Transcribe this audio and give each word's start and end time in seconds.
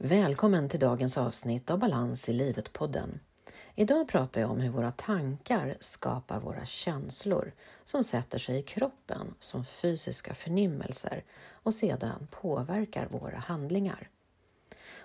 Välkommen 0.00 0.68
till 0.68 0.80
dagens 0.80 1.18
avsnitt 1.18 1.70
av 1.70 1.78
Balans 1.78 2.28
i 2.28 2.32
livet-podden. 2.32 3.20
Idag 3.74 4.08
pratar 4.08 4.40
jag 4.40 4.50
om 4.50 4.60
hur 4.60 4.70
våra 4.70 4.92
tankar 4.92 5.76
skapar 5.80 6.40
våra 6.40 6.66
känslor 6.66 7.52
som 7.84 8.04
sätter 8.04 8.38
sig 8.38 8.58
i 8.58 8.62
kroppen 8.62 9.34
som 9.38 9.64
fysiska 9.64 10.34
förnimmelser 10.34 11.24
och 11.50 11.74
sedan 11.74 12.28
påverkar 12.30 13.06
våra 13.06 13.38
handlingar. 13.38 14.08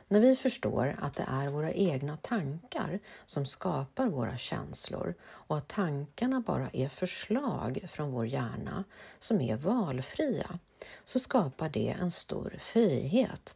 När 0.07 0.19
vi 0.19 0.35
förstår 0.35 0.95
att 1.01 1.15
det 1.15 1.25
är 1.27 1.47
våra 1.47 1.71
egna 1.71 2.17
tankar 2.17 2.99
som 3.25 3.45
skapar 3.45 4.07
våra 4.07 4.37
känslor 4.37 5.15
och 5.23 5.57
att 5.57 5.67
tankarna 5.67 6.39
bara 6.39 6.69
är 6.73 6.89
förslag 6.89 7.85
från 7.87 8.11
vår 8.11 8.25
hjärna 8.25 8.83
som 9.19 9.41
är 9.41 9.55
valfria, 9.55 10.59
så 11.03 11.19
skapar 11.19 11.69
det 11.69 11.95
en 12.01 12.11
stor 12.11 12.55
frihet. 12.59 13.55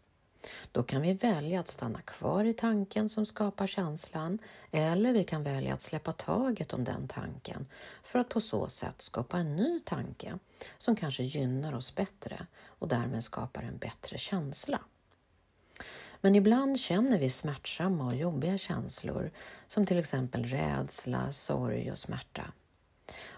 Då 0.72 0.84
kan 0.84 1.02
vi 1.02 1.14
välja 1.14 1.60
att 1.60 1.68
stanna 1.68 2.02
kvar 2.02 2.46
i 2.46 2.54
tanken 2.54 3.10
som 3.10 3.26
skapar 3.26 3.68
känslan 3.68 4.40
eller 4.72 5.14
vi 5.14 5.24
kan 5.24 5.44
välja 5.44 5.74
att 5.74 5.82
släppa 5.82 6.12
taget 6.12 6.74
om 6.74 6.84
den 6.84 7.08
tanken 7.08 7.68
för 8.04 8.20
att 8.20 8.30
på 8.30 8.42
så 8.42 8.70
sätt 8.70 9.02
skapa 9.02 9.38
en 9.38 9.56
ny 9.56 9.80
tanke 9.80 10.40
som 10.78 10.96
kanske 10.96 11.24
gynnar 11.24 11.76
oss 11.76 11.96
bättre 11.96 12.48
och 12.66 12.88
därmed 12.88 13.24
skapar 13.24 13.62
en 13.64 13.78
bättre 13.78 14.18
känsla. 14.18 14.80
Men 16.22 16.36
ibland 16.36 16.80
känner 16.80 17.20
vi 17.20 17.30
smärtsamma 17.30 18.06
och 18.06 18.16
jobbiga 18.16 18.58
känslor 18.58 19.32
som 19.68 19.86
till 19.86 19.98
exempel 19.98 20.46
rädsla, 20.46 21.32
sorg 21.32 21.92
och 21.92 21.98
smärta. 21.98 22.52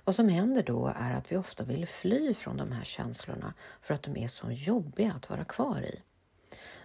Vad 0.04 0.16
som 0.16 0.30
händer 0.30 0.64
då 0.64 0.94
är 0.96 1.14
att 1.14 1.32
vi 1.32 1.38
ofta 1.38 1.64
vill 1.64 1.88
fly 1.88 2.34
från 2.34 2.58
de 2.58 2.72
här 2.72 2.84
känslorna 2.84 3.54
för 3.82 3.94
att 3.94 4.04
de 4.04 4.18
är 4.18 4.28
så 4.28 4.52
jobbiga 4.52 5.14
att 5.14 5.30
vara 5.30 5.46
kvar 5.46 5.82
i. 5.82 6.02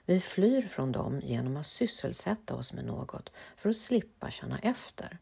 Vi 0.07 0.21
flyr 0.21 0.63
från 0.63 0.93
dem 0.93 1.21
genom 1.25 1.57
att 1.57 1.67
sysselsätta 1.67 2.55
oss 2.55 2.73
med 2.73 2.85
något 2.85 3.33
för 3.57 3.69
att 3.69 3.77
slippa 3.77 4.31
känna 4.31 4.59
efter. 4.59 5.19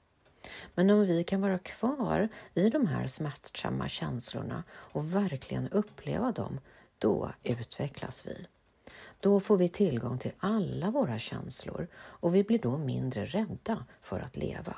Men 0.74 0.91
om 0.91 1.06
vi 1.06 1.24
kan 1.24 1.41
vara 1.41 1.58
kvar 1.58 2.28
i 2.55 2.70
de 2.70 2.86
här 2.86 3.06
smärtsamma 3.06 3.89
känslorna 3.89 4.64
och 4.70 5.14
verkligen 5.14 5.69
uppleva 5.69 6.33
dem, 6.33 6.61
då 6.98 7.33
utvecklas 7.42 8.27
vi. 8.27 8.47
Då 9.20 9.41
får 9.41 9.56
vi 9.56 9.69
tillgång 9.69 10.19
till 10.19 10.33
alla 10.39 10.91
våra 10.91 11.19
känslor 11.19 11.89
och 11.94 12.34
vi 12.34 12.44
blir 12.44 12.58
då 12.58 12.78
mindre 12.78 13.27
rädda 13.27 13.84
för 14.00 14.20
att 14.20 14.36
leva. 14.36 14.77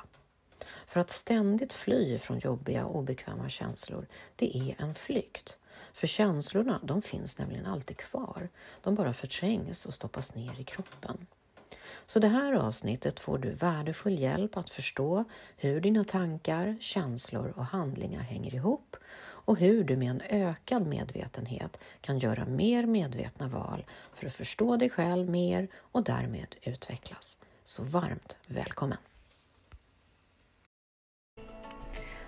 För 0.87 0.99
att 0.99 1.09
ständigt 1.09 1.73
fly 1.73 2.17
från 2.17 2.39
jobbiga 2.39 2.85
och 2.85 2.95
obekväma 2.95 3.49
känslor, 3.49 4.07
det 4.35 4.57
är 4.57 4.75
en 4.79 4.95
flykt. 4.95 5.57
För 5.95 6.07
känslorna, 6.07 6.79
de 6.83 7.01
finns 7.01 7.39
nämligen 7.39 7.65
alltid 7.65 7.97
kvar. 7.97 8.49
De 8.83 8.95
bara 8.95 9.13
förträngs 9.13 9.85
och 9.85 9.93
stoppas 9.93 10.35
ner 10.35 10.59
i 10.59 10.63
kroppen. 10.63 11.27
Så 12.05 12.19
det 12.19 12.27
här 12.27 12.53
avsnittet 12.53 13.19
får 13.19 13.37
du 13.37 13.49
värdefull 13.49 14.19
hjälp 14.19 14.57
att 14.57 14.69
förstå 14.69 15.23
hur 15.57 15.81
dina 15.81 16.03
tankar, 16.03 16.77
känslor 16.79 17.53
och 17.55 17.65
handlingar 17.65 18.21
hänger 18.21 18.55
ihop 18.55 18.95
och 19.19 19.57
hur 19.57 19.83
du 19.83 19.97
med 19.97 20.09
en 20.09 20.21
ökad 20.29 20.87
medvetenhet 20.87 21.79
kan 22.01 22.19
göra 22.19 22.45
mer 22.45 22.85
medvetna 22.85 23.47
val 23.47 23.85
för 24.13 24.27
att 24.27 24.33
förstå 24.33 24.77
dig 24.77 24.89
själv 24.89 25.29
mer 25.29 25.67
och 25.75 26.03
därmed 26.03 26.55
utvecklas. 26.61 27.39
Så 27.63 27.83
varmt 27.83 28.37
välkommen! 28.47 28.97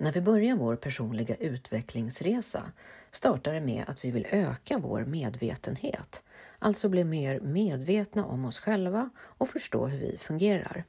När 0.00 0.12
vi 0.12 0.20
börjar 0.20 0.56
vår 0.56 0.76
personliga 0.76 1.34
utvecklingsresa 1.34 2.72
startar 3.10 3.52
det 3.52 3.60
med 3.60 3.84
att 3.86 4.04
vi 4.04 4.10
vill 4.10 4.26
öka 4.30 4.78
vår 4.78 5.04
medvetenhet, 5.04 6.22
alltså 6.58 6.88
bli 6.88 7.04
mer 7.04 7.40
medvetna 7.40 8.26
om 8.26 8.44
oss 8.44 8.60
själva 8.60 9.10
och 9.18 9.48
förstå 9.48 9.86
hur 9.86 9.98
vi 9.98 10.18
fungerar. 10.18 10.84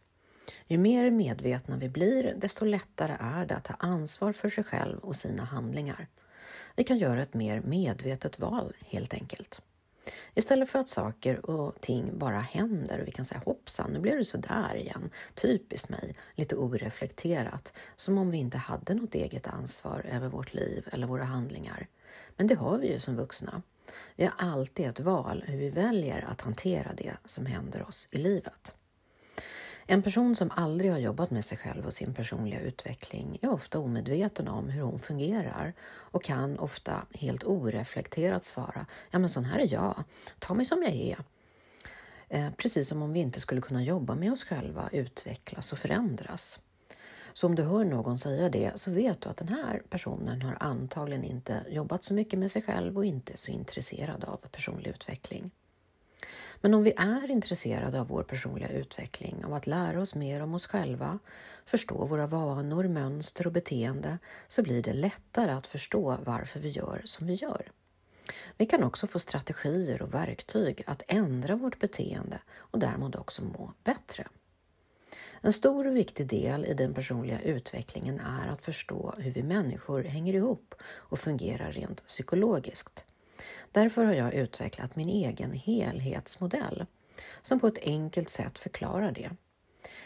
Ju 0.68 0.78
mer 0.78 1.12
medvetna 1.12 1.78
vi 1.78 1.90
blir, 1.90 2.34
desto 2.38 2.66
lättare 2.66 3.16
är 3.20 3.46
det 3.46 3.56
att 3.56 3.64
ta 3.64 3.74
ansvar 3.74 4.34
för 4.34 4.50
sig 4.50 4.64
själv 4.64 5.00
och 5.00 5.16
sina 5.16 5.44
handlingar. 5.44 6.08
Vi 6.76 6.84
kan 6.84 6.98
göra 6.98 7.22
ett 7.22 7.34
mer 7.34 7.62
medvetet 7.62 8.40
val 8.40 8.74
helt 8.86 9.14
enkelt. 9.14 9.62
Istället 10.36 10.70
för 10.70 10.80
att 10.80 10.90
saker 10.90 11.50
och 11.50 11.82
ting 11.82 12.18
bara 12.18 12.40
händer 12.40 13.02
och 13.02 13.08
vi 13.08 13.12
kan 13.12 13.26
säga 13.26 13.42
hoppsan, 13.46 13.92
nu 13.92 14.00
blev 14.00 14.18
det 14.18 14.26
så 14.26 14.38
där 14.38 14.76
igen, 14.76 15.10
typiskt 15.34 15.90
mig, 15.90 16.16
lite 16.36 16.56
oreflekterat, 16.56 17.74
som 17.96 18.18
om 18.18 18.32
vi 18.32 18.38
inte 18.38 18.58
hade 18.58 18.94
något 18.94 19.16
eget 19.16 19.48
ansvar 19.48 20.06
över 20.12 20.28
vårt 20.30 20.54
liv 20.54 20.88
eller 20.92 21.08
våra 21.08 21.24
handlingar. 21.24 21.88
Men 22.38 22.48
det 22.48 22.56
har 22.56 22.78
vi 22.78 22.92
ju 22.94 23.00
som 23.00 23.16
vuxna. 23.16 23.62
Vi 24.16 24.26
har 24.26 24.34
alltid 24.38 24.88
ett 24.88 25.00
val 25.00 25.44
hur 25.48 25.58
vi 25.58 25.70
väljer 25.70 26.26
att 26.32 26.42
hantera 26.42 26.94
det 26.94 27.14
som 27.26 27.46
händer 27.46 27.88
oss 27.88 28.08
i 28.12 28.18
livet. 28.18 28.76
En 29.92 30.02
person 30.02 30.36
som 30.36 30.52
aldrig 30.56 30.92
har 30.92 30.98
jobbat 31.00 31.32
med 31.32 31.46
sig 31.46 31.58
själv 31.58 31.86
och 31.86 31.94
sin 31.94 32.14
personliga 32.14 32.60
utveckling 32.60 33.40
är 33.42 33.50
ofta 33.50 33.80
omedveten 33.80 34.48
om 34.48 34.70
hur 34.70 34.82
hon 34.82 35.00
fungerar 35.00 35.74
och 35.82 36.24
kan 36.24 36.60
ofta 36.60 37.06
helt 37.14 37.44
oreflekterat 37.44 38.46
svara 38.46 38.86
ja 39.12 39.20
men 39.20 39.30
sån 39.30 39.46
här 39.46 39.60
är 39.60 39.74
jag, 39.74 40.04
ta 40.40 40.54
mig 40.54 40.66
som 40.66 40.84
jag 40.84 40.94
är. 40.94 41.18
Eh, 42.28 42.52
precis 42.58 42.88
som 42.88 43.02
om 43.02 43.14
vi 43.14 43.20
inte 43.20 43.40
skulle 43.40 43.62
kunna 43.62 43.84
jobba 43.84 44.16
med 44.16 44.32
oss 44.32 44.44
själva, 44.44 44.90
utvecklas 44.92 45.74
och 45.74 45.80
förändras. 45.80 46.60
Så 47.34 47.48
om 47.48 47.56
du 47.56 47.64
hör 47.64 47.86
någon 47.86 48.18
säga 48.18 48.50
det 48.50 48.72
så 48.76 48.92
vet 48.92 49.22
du 49.22 49.30
att 49.30 49.38
den 49.38 49.50
här 49.50 49.82
personen 49.90 50.42
har 50.42 50.58
antagligen 50.60 51.24
inte 51.24 51.66
jobbat 51.70 52.04
så 52.04 52.14
mycket 52.14 52.40
med 52.40 52.52
sig 52.52 52.62
själv 52.62 52.98
och 52.98 53.06
inte 53.06 53.34
är 53.34 53.38
så 53.38 53.52
intresserad 53.52 54.24
av 54.24 54.38
personlig 54.52 54.90
utveckling. 54.90 55.52
Men 56.62 56.74
om 56.74 56.84
vi 56.84 56.94
är 56.98 57.32
intresserade 57.32 58.00
av 58.00 58.08
vår 58.08 58.24
personliga 58.24 58.70
utveckling, 58.70 59.46
av 59.46 59.54
att 59.54 59.68
lära 59.68 60.02
oss 60.02 60.16
mer 60.16 60.42
om 60.42 60.54
oss 60.54 60.68
själva, 60.68 61.20
förstå 61.66 62.06
våra 62.06 62.28
vanor, 62.28 62.84
mönster 62.84 63.48
och 63.48 63.54
beteende, 63.54 64.18
så 64.48 64.64
blir 64.64 64.84
det 64.84 64.94
lättare 64.94 65.52
att 65.52 65.68
förstå 65.68 66.18
varför 66.26 66.60
vi 66.60 66.70
gör 66.70 67.02
som 67.06 67.28
vi 67.28 67.34
gör. 67.34 67.72
Vi 68.58 68.66
kan 68.66 68.84
också 68.84 69.08
få 69.08 69.20
strategier 69.20 70.02
och 70.02 70.14
verktyg 70.14 70.84
att 70.88 71.04
ändra 71.08 71.56
vårt 71.56 71.80
beteende 71.80 72.40
och 72.58 72.80
därmed 72.80 73.16
också 73.16 73.44
må 73.44 73.74
bättre. 73.84 74.28
En 75.42 75.54
stor 75.54 75.88
och 75.88 75.96
viktig 75.96 76.28
del 76.28 76.66
i 76.66 76.74
den 76.74 76.94
personliga 76.94 77.42
utvecklingen 77.42 78.20
är 78.20 78.48
att 78.48 78.62
förstå 78.62 79.14
hur 79.18 79.32
vi 79.32 79.44
människor 79.44 80.04
hänger 80.04 80.34
ihop 80.34 80.76
och 80.84 81.20
fungerar 81.20 81.72
rent 81.72 82.06
psykologiskt. 82.06 83.06
Därför 83.72 84.06
har 84.06 84.14
jag 84.14 84.34
utvecklat 84.34 84.96
min 84.96 85.10
egen 85.10 85.52
helhetsmodell 85.52 86.86
som 87.42 87.60
på 87.60 87.68
ett 87.68 87.86
enkelt 87.86 88.30
sätt 88.30 88.60
förklarar 88.60 89.12
det. 89.12 89.30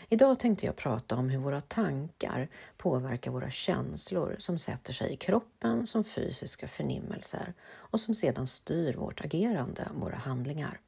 Idag 0.09 0.39
tänkte 0.39 0.65
jag 0.65 0.75
prata 0.75 1.15
om 1.15 1.29
hur 1.29 1.39
våra 1.39 1.61
tankar 1.61 2.49
påverkar 2.77 3.31
våra 3.31 3.49
känslor 3.49 4.35
som 4.39 4.57
sätter 4.57 4.93
sig 4.93 5.13
i 5.13 5.15
kroppen 5.15 5.87
som 5.87 6.03
fysiska 6.03 6.67
förnimmelser 6.67 7.53
och 7.71 7.99
som 7.99 8.15
sedan 8.15 8.47
styr 8.47 8.93
vårt 8.93 9.21
agerande, 9.21 9.87
våra 9.93 10.15
handlingar. 10.15 10.79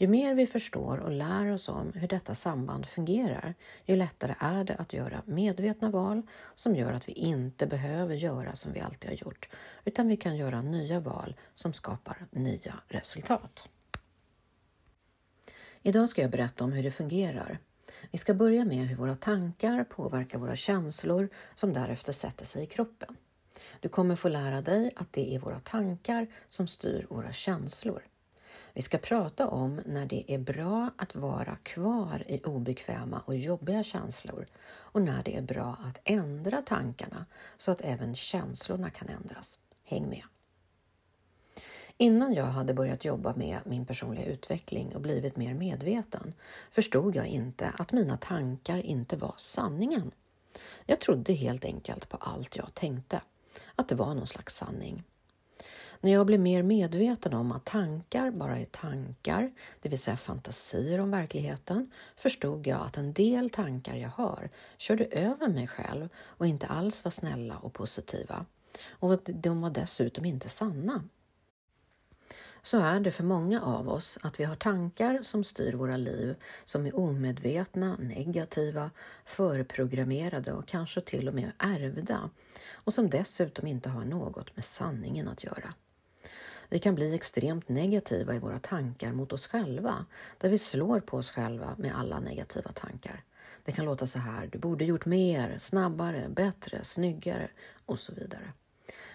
Ju 0.00 0.08
mer 0.08 0.34
vi 0.34 0.46
förstår 0.46 0.98
och 0.98 1.10
lär 1.10 1.52
oss 1.52 1.68
om 1.68 1.92
hur 1.92 2.08
detta 2.08 2.34
samband 2.34 2.86
fungerar, 2.86 3.54
ju 3.84 3.96
lättare 3.96 4.34
är 4.38 4.64
det 4.64 4.74
att 4.74 4.92
göra 4.92 5.22
medvetna 5.26 5.90
val 5.90 6.22
som 6.54 6.76
gör 6.76 6.92
att 6.92 7.08
vi 7.08 7.12
inte 7.12 7.66
behöver 7.66 8.14
göra 8.14 8.54
som 8.54 8.72
vi 8.72 8.80
alltid 8.80 9.10
har 9.10 9.16
gjort, 9.16 9.48
utan 9.84 10.08
vi 10.08 10.16
kan 10.16 10.36
göra 10.36 10.62
nya 10.62 11.00
val 11.00 11.36
som 11.54 11.72
skapar 11.72 12.26
nya 12.30 12.74
resultat. 12.88 13.68
Idag 15.82 16.08
ska 16.08 16.22
jag 16.22 16.30
berätta 16.30 16.64
om 16.64 16.72
hur 16.72 16.82
det 16.82 16.90
fungerar. 16.90 17.58
Vi 18.10 18.18
ska 18.18 18.34
börja 18.34 18.64
med 18.64 18.86
hur 18.88 18.96
våra 18.96 19.16
tankar 19.16 19.84
påverkar 19.84 20.38
våra 20.38 20.56
känslor 20.56 21.28
som 21.54 21.72
därefter 21.72 22.12
sätter 22.12 22.44
sig 22.44 22.62
i 22.62 22.66
kroppen. 22.66 23.16
Du 23.80 23.88
kommer 23.88 24.16
få 24.16 24.28
lära 24.28 24.60
dig 24.60 24.90
att 24.96 25.12
det 25.12 25.34
är 25.34 25.38
våra 25.38 25.60
tankar 25.60 26.26
som 26.46 26.68
styr 26.68 27.06
våra 27.10 27.32
känslor. 27.32 28.02
Vi 28.78 28.82
ska 28.82 28.98
prata 28.98 29.48
om 29.48 29.80
när 29.86 30.06
det 30.06 30.32
är 30.32 30.38
bra 30.38 30.90
att 30.96 31.16
vara 31.16 31.56
kvar 31.56 32.22
i 32.26 32.40
obekväma 32.44 33.22
och 33.26 33.36
jobbiga 33.36 33.82
känslor 33.82 34.46
och 34.68 35.02
när 35.02 35.22
det 35.22 35.36
är 35.36 35.42
bra 35.42 35.76
att 35.84 36.00
ändra 36.04 36.62
tankarna 36.62 37.26
så 37.56 37.72
att 37.72 37.80
även 37.80 38.14
känslorna 38.14 38.90
kan 38.90 39.08
ändras. 39.08 39.58
Häng 39.84 40.08
med! 40.08 40.22
Innan 41.96 42.34
jag 42.34 42.44
hade 42.44 42.74
börjat 42.74 43.04
jobba 43.04 43.34
med 43.36 43.58
min 43.64 43.86
personliga 43.86 44.24
utveckling 44.24 44.94
och 44.94 45.00
blivit 45.00 45.36
mer 45.36 45.54
medveten 45.54 46.34
förstod 46.70 47.16
jag 47.16 47.26
inte 47.26 47.72
att 47.78 47.92
mina 47.92 48.16
tankar 48.16 48.78
inte 48.82 49.16
var 49.16 49.34
sanningen. 49.36 50.10
Jag 50.86 51.00
trodde 51.00 51.32
helt 51.32 51.64
enkelt 51.64 52.08
på 52.08 52.16
allt 52.16 52.56
jag 52.56 52.74
tänkte, 52.74 53.20
att 53.74 53.88
det 53.88 53.94
var 53.94 54.14
någon 54.14 54.26
slags 54.26 54.56
sanning. 54.56 55.04
När 56.00 56.12
jag 56.12 56.26
blev 56.26 56.40
mer 56.40 56.62
medveten 56.62 57.34
om 57.34 57.52
att 57.52 57.64
tankar 57.64 58.30
bara 58.30 58.58
är 58.58 58.64
tankar, 58.64 59.52
det 59.82 59.88
vill 59.88 59.98
säga 59.98 60.16
fantasier 60.16 60.98
om 61.00 61.10
verkligheten, 61.10 61.90
förstod 62.16 62.66
jag 62.66 62.80
att 62.80 62.96
en 62.96 63.12
del 63.12 63.50
tankar 63.50 63.96
jag 63.96 64.08
har 64.08 64.50
körde 64.76 65.04
över 65.04 65.48
mig 65.48 65.66
själv 65.66 66.08
och 66.16 66.46
inte 66.46 66.66
alls 66.66 67.04
var 67.04 67.10
snälla 67.10 67.58
och 67.58 67.72
positiva. 67.72 68.46
Och 68.90 69.12
att 69.12 69.28
de 69.32 69.60
var 69.60 69.70
dessutom 69.70 70.24
inte 70.24 70.48
sanna. 70.48 71.04
Så 72.62 72.80
är 72.80 73.00
det 73.00 73.10
för 73.10 73.24
många 73.24 73.62
av 73.62 73.88
oss 73.88 74.18
att 74.22 74.40
vi 74.40 74.44
har 74.44 74.54
tankar 74.54 75.22
som 75.22 75.44
styr 75.44 75.72
våra 75.72 75.96
liv 75.96 76.36
som 76.64 76.86
är 76.86 76.96
omedvetna, 76.96 77.96
negativa, 77.96 78.90
förprogrammerade 79.24 80.52
och 80.52 80.66
kanske 80.66 81.00
till 81.00 81.28
och 81.28 81.34
med 81.34 81.52
ärvda 81.58 82.30
och 82.72 82.94
som 82.94 83.10
dessutom 83.10 83.66
inte 83.66 83.88
har 83.88 84.04
något 84.04 84.56
med 84.56 84.64
sanningen 84.64 85.28
att 85.28 85.44
göra. 85.44 85.74
Vi 86.68 86.78
kan 86.78 86.94
bli 86.94 87.14
extremt 87.14 87.68
negativa 87.68 88.34
i 88.34 88.38
våra 88.38 88.58
tankar 88.58 89.12
mot 89.12 89.32
oss 89.32 89.46
själva, 89.46 90.06
där 90.38 90.48
vi 90.48 90.58
slår 90.58 91.00
på 91.00 91.16
oss 91.16 91.30
själva 91.30 91.74
med 91.78 91.98
alla 91.98 92.20
negativa 92.20 92.72
tankar. 92.72 93.24
Det 93.64 93.72
kan 93.72 93.84
låta 93.84 94.06
så 94.06 94.18
här, 94.18 94.48
du 94.52 94.58
borde 94.58 94.84
gjort 94.84 95.06
mer, 95.06 95.58
snabbare, 95.58 96.28
bättre, 96.28 96.84
snyggare 96.84 97.50
och 97.86 97.98
så 97.98 98.14
vidare. 98.14 98.52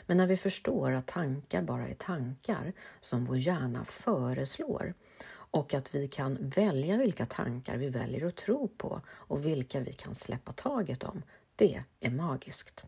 Men 0.05 0.17
när 0.17 0.27
vi 0.27 0.37
förstår 0.37 0.91
att 0.91 1.07
tankar 1.07 1.61
bara 1.61 1.87
är 1.87 1.93
tankar 1.93 2.73
som 3.01 3.25
vår 3.25 3.37
hjärna 3.37 3.85
föreslår 3.85 4.93
och 5.29 5.73
att 5.73 5.95
vi 5.95 6.07
kan 6.07 6.49
välja 6.49 6.97
vilka 6.97 7.25
tankar 7.25 7.77
vi 7.77 7.89
väljer 7.89 8.25
att 8.25 8.35
tro 8.35 8.67
på 8.67 9.01
och 9.07 9.45
vilka 9.45 9.79
vi 9.79 9.93
kan 9.93 10.15
släppa 10.15 10.53
taget 10.53 11.03
om, 11.03 11.23
det 11.55 11.83
är 11.99 12.09
magiskt. 12.09 12.85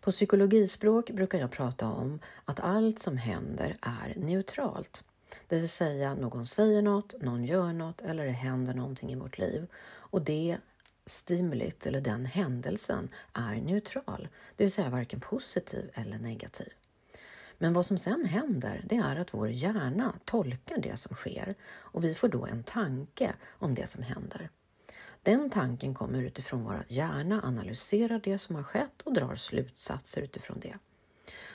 På 0.00 0.10
psykologispråk 0.10 1.10
brukar 1.10 1.38
jag 1.38 1.50
prata 1.50 1.86
om 1.86 2.20
att 2.44 2.60
allt 2.60 2.98
som 2.98 3.16
händer 3.16 3.76
är 3.80 4.14
neutralt. 4.16 5.04
Det 5.48 5.58
vill 5.58 5.68
säga 5.68 6.14
någon 6.14 6.46
säger 6.46 6.82
något, 6.82 7.14
någon 7.20 7.44
gör 7.44 7.72
något 7.72 8.00
eller 8.00 8.24
det 8.24 8.30
händer 8.30 8.74
någonting 8.74 9.12
i 9.12 9.16
vårt 9.16 9.38
liv 9.38 9.66
och 9.84 10.22
det 10.22 10.58
stimulit 11.06 11.86
eller 11.86 12.00
den 12.00 12.26
händelsen 12.26 13.08
är 13.32 13.54
neutral, 13.54 14.28
det 14.56 14.64
vill 14.64 14.72
säga 14.72 14.90
varken 14.90 15.20
positiv 15.20 15.90
eller 15.94 16.18
negativ. 16.18 16.68
Men 17.58 17.72
vad 17.72 17.86
som 17.86 17.98
sen 17.98 18.24
händer, 18.24 18.84
det 18.88 18.96
är 18.96 19.16
att 19.16 19.34
vår 19.34 19.48
hjärna 19.48 20.14
tolkar 20.24 20.78
det 20.78 20.96
som 20.96 21.16
sker 21.16 21.54
och 21.64 22.04
vi 22.04 22.14
får 22.14 22.28
då 22.28 22.46
en 22.46 22.62
tanke 22.62 23.34
om 23.48 23.74
det 23.74 23.86
som 23.86 24.02
händer. 24.02 24.50
Den 25.22 25.50
tanken 25.50 25.94
kommer 25.94 26.22
utifrån 26.22 26.64
vår 26.64 26.84
hjärna, 26.88 27.42
analyserar 27.44 28.20
det 28.24 28.38
som 28.38 28.56
har 28.56 28.62
skett 28.62 29.02
och 29.02 29.14
drar 29.14 29.34
slutsatser 29.34 30.22
utifrån 30.22 30.60
det. 30.60 30.74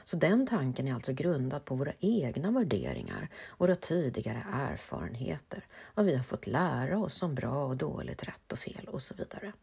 Så 0.03 0.17
den 0.17 0.47
tanken 0.47 0.87
är 0.87 0.93
alltså 0.93 1.13
grundad 1.13 1.65
på 1.65 1.75
våra 1.75 1.93
egna 1.99 2.51
värderingar, 2.51 3.29
våra 3.57 3.75
tidigare 3.75 4.45
erfarenheter, 4.51 5.65
vad 5.95 6.05
vi 6.05 6.15
har 6.15 6.23
fått 6.23 6.47
lära 6.47 6.97
oss 6.97 7.23
om 7.23 7.35
bra 7.35 7.65
och 7.65 7.77
dåligt, 7.77 8.23
rätt 8.23 8.51
och 8.51 8.59
fel 8.59 8.87
och 8.87 9.01
så 9.01 9.15
vidare. 9.15 9.53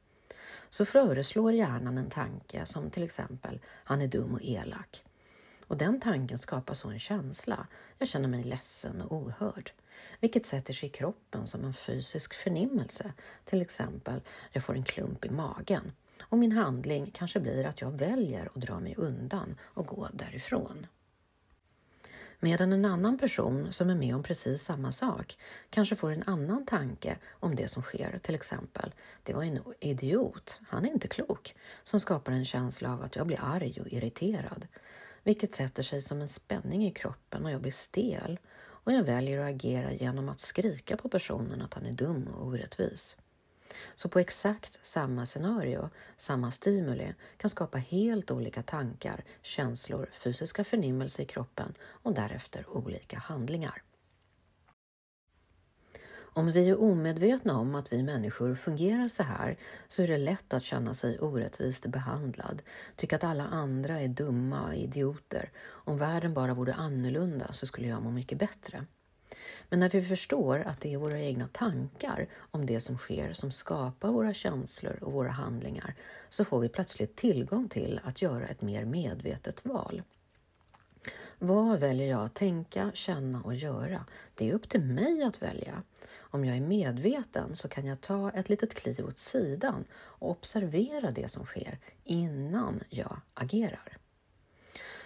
Så 0.69 0.85
föreslår 0.85 1.53
hjärnan 1.53 1.99
en 1.99 2.11
tanke 2.11 2.67
som 2.67 2.91
till 2.91 3.03
exempel 3.03 3.61
han 3.67 4.03
är 4.03 4.09
dum 4.09 4.35
och 4.35 4.43
elak. 4.43 5.05
Och 5.67 5.77
den 5.77 6.01
tanken 6.01 6.39
skapar 6.39 6.75
så 6.75 6.89
en 6.89 6.99
känsla, 6.99 7.67
jag 7.99 8.09
känner 8.09 8.29
mig 8.29 8.45
ledsen 8.45 9.01
och 9.01 9.17
ohörd, 9.17 9.73
vilket 10.21 10.47
sätter 10.47 10.75
sig 10.75 10.89
i 10.89 10.93
kroppen 10.93 11.47
som 11.47 11.65
en 11.65 11.75
fysisk 11.75 12.35
förnimmelse, 12.35 13.13
till 13.45 13.63
exempel 13.63 14.21
jag 14.53 14.65
får 14.65 14.75
en 14.75 14.85
klump 14.85 15.25
i 15.25 15.31
magen. 15.31 15.93
Och 16.23 16.39
min 16.39 16.53
handling 16.53 17.11
kanske 17.15 17.41
blir 17.41 17.65
att 17.65 17.81
jag 17.81 17.91
väljer 17.91 18.51
att 18.55 18.63
dra 18.63 18.81
mig 18.81 18.95
undan 18.97 19.59
och 19.63 19.87
gå 19.87 20.09
därifrån. 20.13 20.87
Medan 22.45 22.73
en 22.73 22.85
annan 22.85 23.19
person 23.19 23.73
som 23.73 23.91
är 23.91 23.95
med 23.95 24.15
om 24.15 24.23
precis 24.23 24.63
samma 24.63 24.93
sak 24.93 25.39
kanske 25.71 25.97
får 25.97 26.11
en 26.11 26.23
annan 26.23 26.67
tanke 26.67 27.19
om 27.31 27.57
det 27.57 27.69
som 27.69 27.83
sker, 27.83 28.19
till 28.23 28.35
exempel 28.35 28.95
det 29.23 29.35
var 29.35 29.43
en 29.43 29.61
idiot, 29.81 30.61
han 30.69 30.85
är 30.85 30.89
inte 30.89 31.09
klok, 31.09 31.55
som 31.83 32.01
skapar 32.01 32.33
en 32.33 32.45
känsla 32.45 32.93
av 32.93 33.03
att 33.03 33.17
jag 33.17 33.27
blir 33.27 33.39
arg 33.43 33.81
och 33.81 33.89
irriterad, 33.89 34.67
vilket 35.23 35.55
sätter 35.55 35.83
sig 35.83 36.03
som 36.03 36.21
en 36.21 36.29
spänning 36.29 36.87
i 36.87 36.91
kroppen 36.91 37.45
och 37.45 37.51
jag 37.51 37.61
blir 37.61 37.73
stel 37.73 38.39
och 38.85 38.93
jag 38.93 39.03
väljer 39.03 39.39
att 39.41 39.55
agera 39.55 39.93
genom 39.93 40.29
att 40.29 40.41
skrika 40.41 40.97
på 40.97 41.09
personen 41.09 41.63
att 41.63 41.75
han 41.75 41.87
är 41.87 41.93
dum 41.93 42.29
och 42.29 42.47
orättvis. 42.47 43.17
Så 43.95 44.09
på 44.09 44.19
exakt 44.19 44.87
samma 44.87 45.27
scenario, 45.27 45.91
samma 46.17 46.51
stimuli, 46.51 47.15
kan 47.37 47.51
skapa 47.51 47.79
helt 47.79 48.31
olika 48.31 48.63
tankar, 48.63 49.25
känslor, 49.43 50.11
fysiska 50.13 50.65
förnimmelser 50.65 51.23
i 51.23 51.27
kroppen 51.27 51.75
och 51.81 52.15
därefter 52.15 52.65
olika 52.69 53.19
handlingar. 53.19 53.83
Om 56.35 56.53
vi 56.53 56.69
är 56.69 56.81
omedvetna 56.81 57.59
om 57.59 57.75
att 57.75 57.93
vi 57.93 58.03
människor 58.03 58.55
fungerar 58.55 59.09
så 59.09 59.23
här 59.23 59.57
så 59.89 60.03
är 60.03 60.09
det 60.09 60.19
lätt 60.19 60.55
att 60.55 60.63
känna 60.63 60.95
sig 60.95 61.19
orättvist 61.19 61.87
behandlad, 61.87 62.63
tycka 62.97 63.17
att 63.17 63.25
alla 63.25 63.45
andra 63.45 64.01
är 64.01 64.09
dumma 64.09 64.63
och 64.63 64.75
idioter. 64.75 65.51
Om 65.65 65.99
världen 65.99 66.35
bara 66.35 66.55
vore 66.55 66.73
annorlunda 66.75 67.53
så 67.53 67.67
skulle 67.67 67.89
jag 67.89 68.03
må 68.03 68.11
mycket 68.11 68.39
bättre. 68.39 68.87
Men 69.69 69.81
när 69.81 69.89
vi 69.89 70.03
förstår 70.03 70.59
att 70.59 70.81
det 70.81 70.95
är 70.95 70.99
våra 70.99 71.21
egna 71.21 71.49
tankar 71.53 72.29
om 72.51 72.67
det 72.67 72.81
som 72.81 72.99
sker 72.99 73.33
som 73.33 73.51
skapar 73.51 74.11
våra 74.11 74.35
känslor 74.35 74.99
och 75.03 75.13
våra 75.13 75.31
handlingar 75.31 75.95
så 76.29 76.45
får 76.45 76.61
vi 76.61 76.69
plötsligt 76.69 77.17
tillgång 77.17 77.69
till 77.69 78.01
att 78.05 78.23
göra 78.23 78.47
ett 78.47 78.63
mer 78.63 78.85
medvetet 78.85 79.65
val. 79.65 80.03
Vad 81.39 81.81
väljer 81.81 82.11
jag 82.11 82.25
att 82.25 82.35
tänka, 82.35 82.91
känna 82.95 83.43
och 83.43 83.55
göra? 83.55 84.07
Det 84.35 84.51
är 84.51 84.55
upp 84.55 84.69
till 84.69 84.81
mig 84.81 85.23
att 85.23 85.43
välja. 85.43 85.83
Om 86.19 86.45
jag 86.45 86.57
är 86.57 86.61
medveten 86.61 87.57
så 87.57 87.69
kan 87.69 87.87
jag 87.87 88.01
ta 88.01 88.31
ett 88.31 88.49
litet 88.49 88.75
kliv 88.75 89.07
åt 89.07 89.19
sidan 89.19 89.85
och 89.95 90.31
observera 90.31 91.11
det 91.11 91.29
som 91.29 91.47
sker 91.47 91.79
innan 92.05 92.81
jag 92.89 93.21
agerar. 93.35 93.99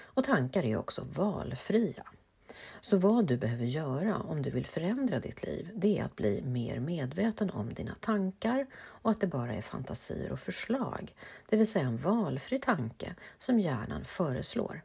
Och 0.02 0.24
tankar 0.24 0.62
är 0.62 0.76
också 0.76 1.06
valfria. 1.12 2.04
Så 2.80 2.98
vad 2.98 3.26
du 3.26 3.36
behöver 3.36 3.64
göra 3.64 4.16
om 4.16 4.42
du 4.42 4.50
vill 4.50 4.66
förändra 4.66 5.20
ditt 5.20 5.42
liv, 5.42 5.70
det 5.74 5.98
är 5.98 6.04
att 6.04 6.16
bli 6.16 6.42
mer 6.42 6.80
medveten 6.80 7.50
om 7.50 7.74
dina 7.74 7.94
tankar 7.94 8.66
och 8.76 9.10
att 9.10 9.20
det 9.20 9.26
bara 9.26 9.54
är 9.54 9.62
fantasier 9.62 10.32
och 10.32 10.40
förslag, 10.40 11.14
det 11.48 11.56
vill 11.56 11.70
säga 11.70 11.86
en 11.86 11.96
valfri 11.96 12.58
tanke 12.58 13.14
som 13.38 13.60
hjärnan 13.60 14.04
föreslår. 14.04 14.82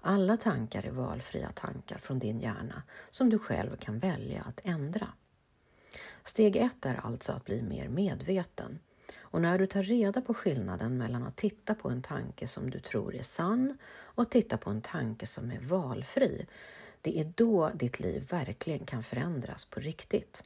Alla 0.00 0.36
tankar 0.36 0.86
är 0.86 0.90
valfria 0.90 1.50
tankar 1.50 1.98
från 1.98 2.18
din 2.18 2.40
hjärna 2.40 2.82
som 3.10 3.30
du 3.30 3.38
själv 3.38 3.76
kan 3.76 3.98
välja 3.98 4.42
att 4.42 4.60
ändra. 4.64 5.08
Steg 6.22 6.56
ett 6.56 6.86
är 6.86 6.94
alltså 6.94 7.32
att 7.32 7.44
bli 7.44 7.62
mer 7.62 7.88
medveten. 7.88 8.78
Och 9.20 9.40
när 9.40 9.58
du 9.58 9.66
tar 9.66 9.82
reda 9.82 10.20
på 10.20 10.34
skillnaden 10.34 10.98
mellan 10.98 11.22
att 11.22 11.36
titta 11.36 11.74
på 11.74 11.90
en 11.90 12.02
tanke 12.02 12.46
som 12.46 12.70
du 12.70 12.80
tror 12.80 13.14
är 13.14 13.22
sann 13.22 13.78
och 13.84 14.22
att 14.22 14.30
titta 14.30 14.56
på 14.56 14.70
en 14.70 14.82
tanke 14.82 15.26
som 15.26 15.50
är 15.50 15.60
valfri, 15.60 16.46
det 17.00 17.18
är 17.18 17.32
då 17.36 17.70
ditt 17.74 18.00
liv 18.00 18.28
verkligen 18.30 18.86
kan 18.86 19.02
förändras 19.02 19.64
på 19.64 19.80
riktigt. 19.80 20.44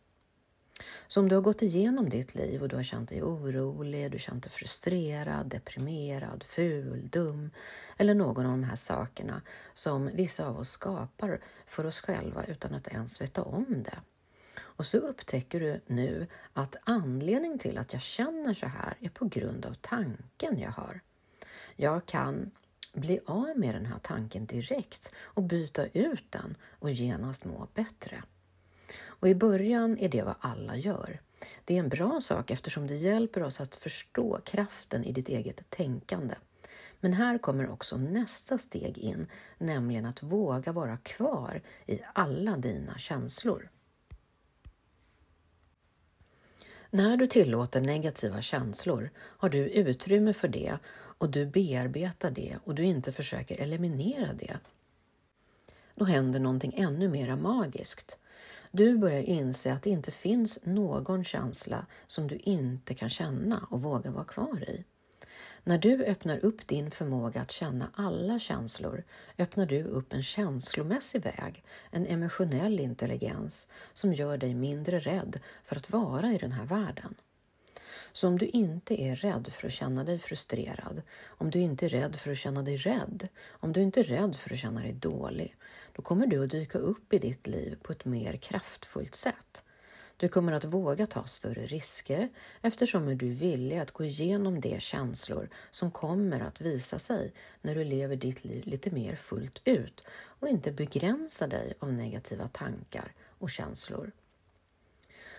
Så 1.07 1.21
om 1.21 1.29
du 1.29 1.35
har 1.35 1.43
gått 1.43 1.63
igenom 1.63 2.09
ditt 2.09 2.35
liv 2.35 2.63
och 2.63 2.69
du 2.69 2.77
har 2.77 2.83
känt 2.83 3.09
dig 3.09 3.23
orolig, 3.23 4.11
du 4.11 4.19
känt 4.19 4.43
dig 4.43 4.53
frustrerad, 4.53 5.47
deprimerad, 5.47 6.45
ful, 6.49 7.09
dum 7.09 7.51
eller 7.97 8.15
någon 8.15 8.47
av 8.47 8.51
de 8.51 8.63
här 8.65 8.77
sakerna 8.77 9.43
som 9.73 10.11
vissa 10.15 10.47
av 10.47 10.59
oss 10.59 10.71
skapar 10.71 11.41
för 11.67 11.87
oss 11.87 12.01
själva 12.01 12.45
utan 12.45 12.75
att 12.75 12.89
ens 12.89 13.21
veta 13.21 13.43
om 13.43 13.83
det. 13.83 13.99
Och 14.59 14.87
så 14.87 14.99
upptäcker 14.99 15.61
du 15.61 15.81
nu 15.87 16.27
att 16.53 16.77
anledningen 16.85 17.59
till 17.59 17.79
att 17.79 17.93
jag 17.93 18.03
känner 18.03 18.55
så 18.55 18.67
här 18.67 18.97
är 19.01 19.09
på 19.09 19.25
grund 19.25 19.67
av 19.67 19.75
tanken 19.75 20.59
jag 20.59 20.71
har. 20.71 21.01
Jag 21.77 22.07
kan 22.07 22.51
bli 22.93 23.21
av 23.27 23.59
med 23.59 23.75
den 23.75 23.87
här 23.87 23.99
tanken 24.03 24.47
direkt 24.47 25.13
och 25.19 25.43
byta 25.43 25.87
ut 25.87 26.25
den 26.31 26.57
och 26.79 26.91
genast 26.91 27.45
må 27.45 27.69
bättre. 27.75 28.23
Och 29.21 29.29
i 29.29 29.35
början 29.35 29.99
är 29.99 30.09
det 30.09 30.23
vad 30.23 30.35
alla 30.41 30.77
gör. 30.77 31.21
Det 31.65 31.75
är 31.75 31.79
en 31.79 31.89
bra 31.89 32.21
sak 32.21 32.51
eftersom 32.51 32.87
det 32.87 32.95
hjälper 32.95 33.43
oss 33.43 33.61
att 33.61 33.77
förstå 33.77 34.41
kraften 34.45 35.05
i 35.05 35.13
ditt 35.13 35.29
eget 35.29 35.71
tänkande. 35.71 36.35
Men 37.01 37.13
här 37.13 37.39
kommer 37.39 37.71
också 37.71 37.97
nästa 37.97 38.59
steg 38.59 38.99
in, 38.99 39.27
nämligen 39.59 40.07
att 40.07 40.23
våga 40.23 40.73
vara 40.73 40.97
kvar 40.97 41.63
i 41.87 42.01
alla 42.15 42.57
dina 42.57 42.99
känslor. 42.99 43.71
När 46.91 47.17
du 47.17 47.27
tillåter 47.27 47.81
negativa 47.81 48.41
känslor 48.41 49.11
har 49.17 49.49
du 49.49 49.59
utrymme 49.59 50.33
för 50.33 50.49
det 50.49 50.79
och 50.95 51.31
du 51.31 51.47
bearbetar 51.47 52.31
det 52.31 52.59
och 52.65 52.75
du 52.75 52.85
inte 52.85 53.13
försöker 53.13 53.61
eliminera 53.61 54.33
det. 54.33 54.59
Då 55.95 56.05
händer 56.05 56.41
någonting 56.41 56.75
ännu 56.77 57.09
mera 57.09 57.37
magiskt. 57.37 58.19
Du 58.77 58.99
börjar 58.99 59.23
inse 59.23 59.73
att 59.73 59.83
det 59.83 59.91
inte 59.91 60.11
finns 60.11 60.59
någon 60.65 61.25
känsla 61.25 61.87
som 62.07 62.29
du 62.29 62.37
inte 62.37 62.95
kan 62.95 63.09
känna 63.09 63.67
och 63.71 63.83
våga 63.83 64.11
vara 64.11 64.25
kvar 64.25 64.65
i. 64.69 64.85
När 65.65 65.79
du 65.79 66.05
öppnar 66.05 66.45
upp 66.45 66.67
din 66.67 66.91
förmåga 66.91 67.41
att 67.41 67.51
känna 67.51 67.91
alla 67.95 68.39
känslor 68.39 69.05
öppnar 69.39 69.67
du 69.67 69.83
upp 69.83 70.13
en 70.13 70.23
känslomässig 70.23 71.23
väg, 71.23 71.65
en 71.91 72.07
emotionell 72.07 72.81
intelligens 72.81 73.69
som 73.93 74.15
gör 74.15 74.39
dig 74.39 74.55
mindre 74.55 74.99
rädd 74.99 75.41
för 75.65 75.77
att 75.77 75.91
vara 75.91 76.33
i 76.33 76.39
den 76.39 76.53
här 76.53 76.65
världen. 76.65 77.15
Så 78.13 78.29
om 78.29 78.39
du 78.39 78.47
inte 78.47 79.03
är 79.03 79.17
rädd 79.17 79.49
för 79.53 79.67
att 79.67 79.73
känna 79.73 80.05
dig 80.05 80.19
frustrerad, 80.19 81.03
om 81.27 81.51
du 81.51 81.59
inte 81.59 81.87
är 81.87 81.89
rädd 81.89 82.17
för 82.17 82.31
att 82.31 82.39
känna 82.39 82.63
dig 82.63 82.77
rädd, 82.77 83.29
om 83.49 83.73
du 83.73 83.81
inte 83.81 84.01
är 84.01 84.05
rädd 84.05 84.37
för 84.37 84.53
att 84.53 84.59
känna 84.59 84.81
dig 84.81 84.93
dålig, 84.93 85.57
då 85.93 86.03
kommer 86.03 86.27
du 86.27 86.45
att 86.45 86.51
dyka 86.51 86.79
upp 86.79 87.13
i 87.13 87.19
ditt 87.19 87.47
liv 87.47 87.79
på 87.83 87.93
ett 87.93 88.05
mer 88.05 88.37
kraftfullt 88.37 89.15
sätt. 89.15 89.63
Du 90.19 90.29
kommer 90.29 90.53
att 90.53 90.65
våga 90.65 91.07
ta 91.07 91.25
större 91.25 91.67
risker 91.67 92.29
eftersom 92.63 93.19
du 93.19 93.27
är 93.27 93.35
villig 93.35 93.79
att 93.79 93.91
gå 93.91 94.05
igenom 94.05 94.61
de 94.61 94.81
känslor 94.81 95.49
som 95.71 95.91
kommer 95.91 96.41
att 96.41 96.61
visa 96.61 96.99
sig 96.99 97.33
när 97.61 97.75
du 97.75 97.85
lever 97.85 98.17
ditt 98.17 98.45
liv 98.45 98.67
lite 98.67 98.91
mer 98.91 99.17
fullt 99.17 99.61
ut 99.65 100.05
och 100.09 100.49
inte 100.49 100.73
begränsar 100.73 101.49
dig 101.49 101.75
av 101.79 101.93
negativa 101.93 102.49
tankar 102.49 103.15
och 103.39 103.51
känslor. 103.51 104.13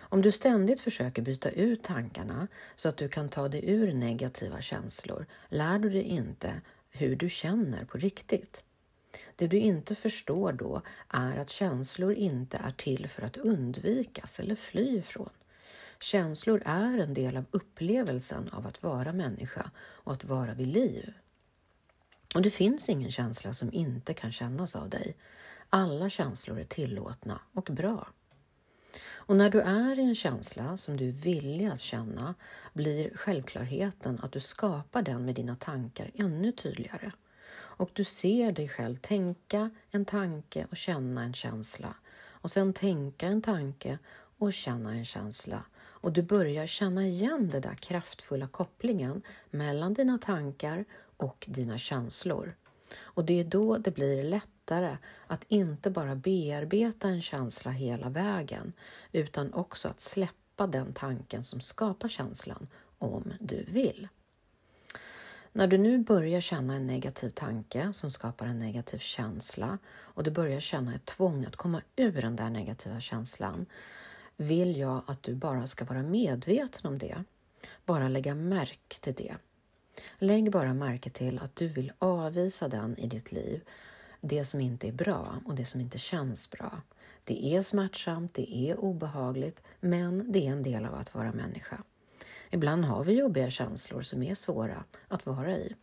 Om 0.09 0.21
du 0.21 0.31
ständigt 0.31 0.81
försöker 0.81 1.21
byta 1.21 1.49
ut 1.49 1.83
tankarna 1.83 2.47
så 2.75 2.89
att 2.89 2.97
du 2.97 3.07
kan 3.07 3.29
ta 3.29 3.47
dig 3.47 3.69
ur 3.69 3.93
negativa 3.93 4.61
känslor 4.61 5.25
lär 5.49 5.79
du 5.79 5.89
dig 5.89 6.03
inte 6.03 6.61
hur 6.89 7.15
du 7.15 7.29
känner 7.29 7.85
på 7.85 7.97
riktigt. 7.97 8.63
Det 9.35 9.47
du 9.47 9.57
inte 9.57 9.95
förstår 9.95 10.53
då 10.53 10.81
är 11.09 11.37
att 11.37 11.49
känslor 11.49 12.13
inte 12.13 12.57
är 12.57 12.71
till 12.71 13.07
för 13.07 13.21
att 13.21 13.37
undvikas 13.37 14.39
eller 14.39 14.55
fly 14.55 14.97
ifrån. 14.97 15.29
Känslor 15.99 16.61
är 16.65 16.97
en 16.97 17.13
del 17.13 17.37
av 17.37 17.45
upplevelsen 17.51 18.49
av 18.49 18.67
att 18.67 18.83
vara 18.83 19.13
människa 19.13 19.71
och 19.77 20.13
att 20.13 20.23
vara 20.23 20.53
vid 20.53 20.67
liv. 20.67 21.13
Och 22.35 22.41
det 22.41 22.49
finns 22.49 22.89
ingen 22.89 23.11
känsla 23.11 23.53
som 23.53 23.73
inte 23.73 24.13
kan 24.13 24.31
kännas 24.31 24.75
av 24.75 24.89
dig. 24.89 25.15
Alla 25.69 26.09
känslor 26.09 26.59
är 26.59 26.63
tillåtna 26.63 27.41
och 27.53 27.63
bra. 27.63 28.07
Och 29.06 29.36
när 29.36 29.50
du 29.50 29.62
är 29.62 30.00
i 30.00 30.04
en 30.04 30.16
känsla 30.16 30.77
som 30.77 30.98
du 30.98 31.08
är 31.08 31.12
villig 31.12 31.66
att 31.66 31.80
känna 31.80 32.36
blir 32.74 33.12
självklarheten 33.16 34.20
att 34.24 34.32
du 34.32 34.39
skapar 34.39 35.01
den 35.01 35.25
med 35.25 35.36
dina 35.36 35.56
tankar 35.56 36.12
ännu 36.13 36.51
tydligare. 36.51 37.12
Och 37.54 37.89
du 37.94 38.04
ser 38.04 38.51
dig 38.51 38.68
själv 38.68 38.96
tänka 38.96 39.70
en 39.92 40.06
tanke 40.06 40.68
och 40.72 40.77
känna 40.77 41.24
en 41.24 41.34
känsla 41.34 41.96
och 42.48 42.51
sen 42.51 42.74
tänka 42.74 43.27
en 43.27 43.42
tanke 43.42 43.98
och 44.38 44.54
känna 44.54 44.94
en 44.94 45.06
känsla. 45.06 45.63
Och 45.77 46.12
du 46.12 46.22
börjar 46.22 46.68
känna 46.68 47.08
igen 47.08 47.50
den 47.50 47.62
där 47.62 47.75
kraftfulla 47.75 48.48
kopplingen 48.48 49.22
mellan 49.50 49.94
dina 49.94 50.18
tankar 50.18 50.86
och 51.18 51.46
dina 51.48 51.77
känslor. 51.77 52.56
Och 53.00 53.25
det 53.25 53.39
är 53.39 53.44
då 53.44 53.77
det 53.77 53.91
blir 53.91 54.24
lättare 54.24 54.98
att 55.27 55.46
inte 55.48 55.91
bara 55.91 56.15
bearbeta 56.15 57.08
en 57.08 57.22
känsla 57.22 57.72
hela 57.72 58.10
vägen 58.10 58.74
utan 59.12 59.53
också 59.53 59.88
att 59.88 60.01
släppa 60.01 60.67
den 60.67 60.94
tanken 60.94 61.44
som 61.44 61.60
skapar 61.60 62.10
känslan 62.10 62.67
om 62.98 63.34
du 63.39 63.63
vill. 63.63 64.08
När 65.51 65.67
du 65.67 65.77
nu 65.77 65.98
börjar 65.98 66.41
känna 66.41 66.75
en 66.75 66.88
negativ 66.88 67.29
tanke 67.29 67.94
som 67.94 68.12
skapar 68.12 68.46
en 68.46 68.60
negativ 68.60 68.98
känsla 68.98 69.77
och 69.88 70.24
du 70.24 70.32
börjar 70.32 70.60
känna 70.60 70.96
ett 70.96 71.06
tvång 71.06 71.46
att 71.46 71.56
komma 71.56 71.82
ur 71.96 72.22
den 72.22 72.36
där 72.36 72.50
negativa 72.50 73.00
känslan 73.00 73.65
vill 74.38 74.77
jag 74.77 75.01
att 75.08 75.24
du 75.24 75.36
bara 75.36 75.67
ska 75.67 75.86
vara 75.86 76.03
medveten 76.03 76.91
om 76.91 76.98
det. 76.98 77.24
Bara 77.86 78.10
lägga 78.10 78.36
märke 78.36 79.00
till 79.01 79.13
det. 79.13 79.36
Lägg 80.18 80.51
bara 80.51 80.74
märke 80.74 81.10
till 81.10 81.39
att 81.39 81.56
du 81.56 81.68
vill 81.68 81.92
avvisa 82.00 82.68
den 82.68 82.98
i 83.00 83.08
ditt 83.08 83.32
liv, 83.32 83.62
det 84.22 84.46
som 84.46 84.60
inte 84.60 84.88
är 84.88 84.92
bra 84.92 85.42
och 85.46 85.56
det 85.56 85.66
som 85.66 85.82
inte 85.82 85.98
känns 85.98 86.51
bra. 86.51 86.82
Det 87.24 87.56
är 87.56 87.62
smärtsamt, 87.62 88.34
det 88.34 88.56
är 88.56 88.80
obehagligt, 88.80 89.63
men 89.80 90.32
det 90.32 90.48
är 90.48 90.51
en 90.51 90.63
del 90.63 90.86
av 90.86 90.96
att 90.96 91.16
vara 91.16 91.32
människa. 91.32 91.84
Ibland 92.50 92.86
har 92.86 93.04
vi 93.04 93.13
jobbiga 93.13 93.50
känslor 93.50 94.01
som 94.01 94.24
är 94.24 94.36
svåra 94.36 94.84
att 95.08 95.25
vara 95.25 95.58
i. 95.58 95.75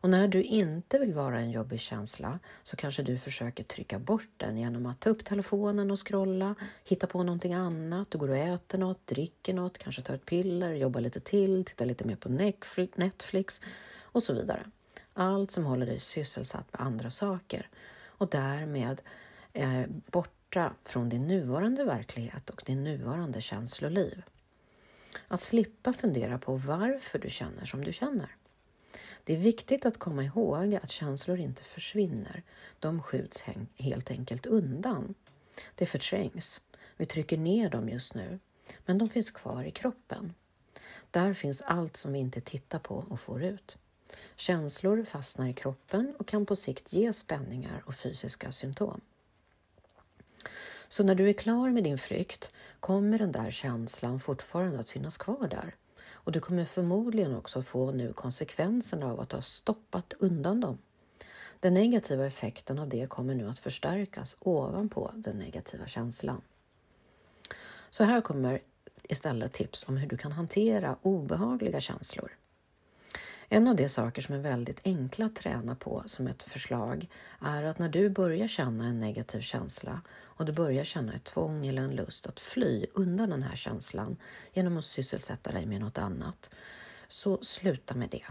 Och 0.00 0.10
när 0.10 0.28
du 0.28 0.42
inte 0.42 0.98
vill 0.98 1.14
vara 1.14 1.40
en 1.40 1.50
jobbig 1.50 1.80
känsla 1.80 2.38
så 2.62 2.76
kanske 2.76 3.02
du 3.02 3.18
försöker 3.18 3.64
trycka 3.64 3.98
bort 3.98 4.28
den 4.36 4.58
genom 4.58 4.86
att 4.86 5.00
ta 5.00 5.10
upp 5.10 5.24
telefonen 5.24 5.90
och 5.90 6.06
scrolla, 6.06 6.54
hitta 6.84 7.06
på 7.06 7.22
någonting 7.22 7.54
annat, 7.54 8.10
du 8.10 8.18
går 8.18 8.28
och 8.28 8.36
äter 8.36 8.78
något, 8.78 9.06
dricker 9.06 9.54
något, 9.54 9.78
kanske 9.78 10.02
tar 10.02 10.14
ett 10.14 10.26
piller, 10.26 10.72
jobbar 10.72 11.00
lite 11.00 11.20
till, 11.20 11.64
tittar 11.64 11.86
lite 11.86 12.06
mer 12.06 12.16
på 12.16 12.28
Netflix 12.94 13.60
och 14.02 14.22
så 14.22 14.34
vidare. 14.34 14.64
Allt 15.14 15.50
som 15.50 15.64
håller 15.64 15.86
dig 15.86 16.00
sysselsatt 16.00 16.72
med 16.72 16.82
andra 16.82 17.10
saker 17.10 17.68
och 18.06 18.28
därmed 18.28 19.00
eh, 19.52 19.82
borta 20.10 20.72
från 20.84 21.08
din 21.08 21.28
nuvarande 21.28 21.84
verklighet 21.84 22.50
och 22.50 22.62
din 22.66 22.84
nuvarande 22.84 23.40
känsloliv. 23.40 24.22
Att 25.28 25.42
slippa 25.42 25.92
fundera 25.92 26.38
på 26.38 26.56
varför 26.56 27.18
du 27.18 27.30
känner 27.30 27.64
som 27.64 27.84
du 27.84 27.92
känner. 27.92 28.37
Det 29.28 29.34
är 29.34 29.38
viktigt 29.38 29.86
att 29.86 29.98
komma 29.98 30.24
ihåg 30.24 30.74
att 30.74 30.90
känslor 30.90 31.38
inte 31.38 31.62
försvinner. 31.62 32.42
De 32.78 33.02
skjuts 33.02 33.44
helt 33.78 34.10
enkelt 34.10 34.46
undan. 34.46 35.14
Det 35.74 35.86
förträngs. 35.86 36.60
Vi 36.96 37.06
trycker 37.06 37.38
ner 37.38 37.70
dem 37.70 37.88
just 37.88 38.14
nu, 38.14 38.38
men 38.86 38.98
de 38.98 39.08
finns 39.08 39.30
kvar 39.30 39.64
i 39.64 39.70
kroppen. 39.70 40.34
Där 41.10 41.34
finns 41.34 41.62
allt 41.62 41.96
som 41.96 42.12
vi 42.12 42.18
inte 42.18 42.40
tittar 42.40 42.78
på 42.78 43.04
och 43.08 43.20
får 43.20 43.44
ut. 43.44 43.78
Känslor 44.36 45.04
fastnar 45.04 45.48
i 45.48 45.52
kroppen 45.52 46.14
och 46.18 46.26
kan 46.28 46.46
på 46.46 46.56
sikt 46.56 46.92
ge 46.92 47.12
spänningar 47.12 47.82
och 47.86 47.94
fysiska 47.94 48.52
symptom. 48.52 49.00
Så 50.88 51.04
när 51.04 51.14
du 51.14 51.28
är 51.28 51.32
klar 51.32 51.70
med 51.70 51.84
din 51.84 51.98
flykt 51.98 52.52
kommer 52.80 53.18
den 53.18 53.32
där 53.32 53.50
känslan 53.50 54.20
fortfarande 54.20 54.78
att 54.78 54.90
finnas 54.90 55.16
kvar 55.16 55.48
där. 55.48 55.74
Och 56.24 56.32
du 56.32 56.40
kommer 56.40 56.64
förmodligen 56.64 57.34
också 57.34 57.62
få 57.62 57.92
nu 57.92 58.12
konsekvenserna 58.12 59.06
av 59.12 59.20
att 59.20 59.28
du 59.28 59.36
har 59.36 59.40
stoppat 59.40 60.12
undan 60.18 60.60
dem. 60.60 60.78
Den 61.60 61.74
negativa 61.74 62.26
effekten 62.26 62.78
av 62.78 62.88
det 62.88 63.06
kommer 63.06 63.34
nu 63.34 63.48
att 63.48 63.58
förstärkas 63.58 64.36
ovanpå 64.40 65.10
den 65.14 65.38
negativa 65.38 65.86
känslan. 65.86 66.40
Så 67.90 68.04
här 68.04 68.20
kommer 68.20 68.62
istället 69.02 69.52
tips 69.52 69.88
om 69.88 69.96
hur 69.96 70.08
du 70.08 70.16
kan 70.16 70.32
hantera 70.32 70.96
obehagliga 71.02 71.80
känslor. 71.80 72.30
En 73.50 73.68
av 73.68 73.76
de 73.76 73.88
saker 73.88 74.22
som 74.22 74.34
är 74.34 74.38
väldigt 74.38 74.80
enkla 74.84 75.26
att 75.26 75.36
träna 75.36 75.74
på 75.74 76.02
som 76.06 76.26
ett 76.26 76.42
förslag 76.42 77.08
är 77.40 77.62
att 77.62 77.78
när 77.78 77.88
du 77.88 78.10
börjar 78.10 78.48
känna 78.48 78.86
en 78.86 79.00
negativ 79.00 79.40
känsla 79.40 80.00
och 80.10 80.44
du 80.44 80.52
börjar 80.52 80.84
känna 80.84 81.12
ett 81.12 81.24
tvång 81.24 81.66
eller 81.66 81.82
en 81.82 81.96
lust 81.96 82.26
att 82.26 82.40
fly 82.40 82.86
undan 82.92 83.30
den 83.30 83.42
här 83.42 83.56
känslan 83.56 84.16
genom 84.52 84.76
att 84.76 84.84
sysselsätta 84.84 85.52
dig 85.52 85.66
med 85.66 85.80
något 85.80 85.98
annat, 85.98 86.54
så 87.08 87.38
sluta 87.42 87.94
med 87.94 88.08
det. 88.10 88.24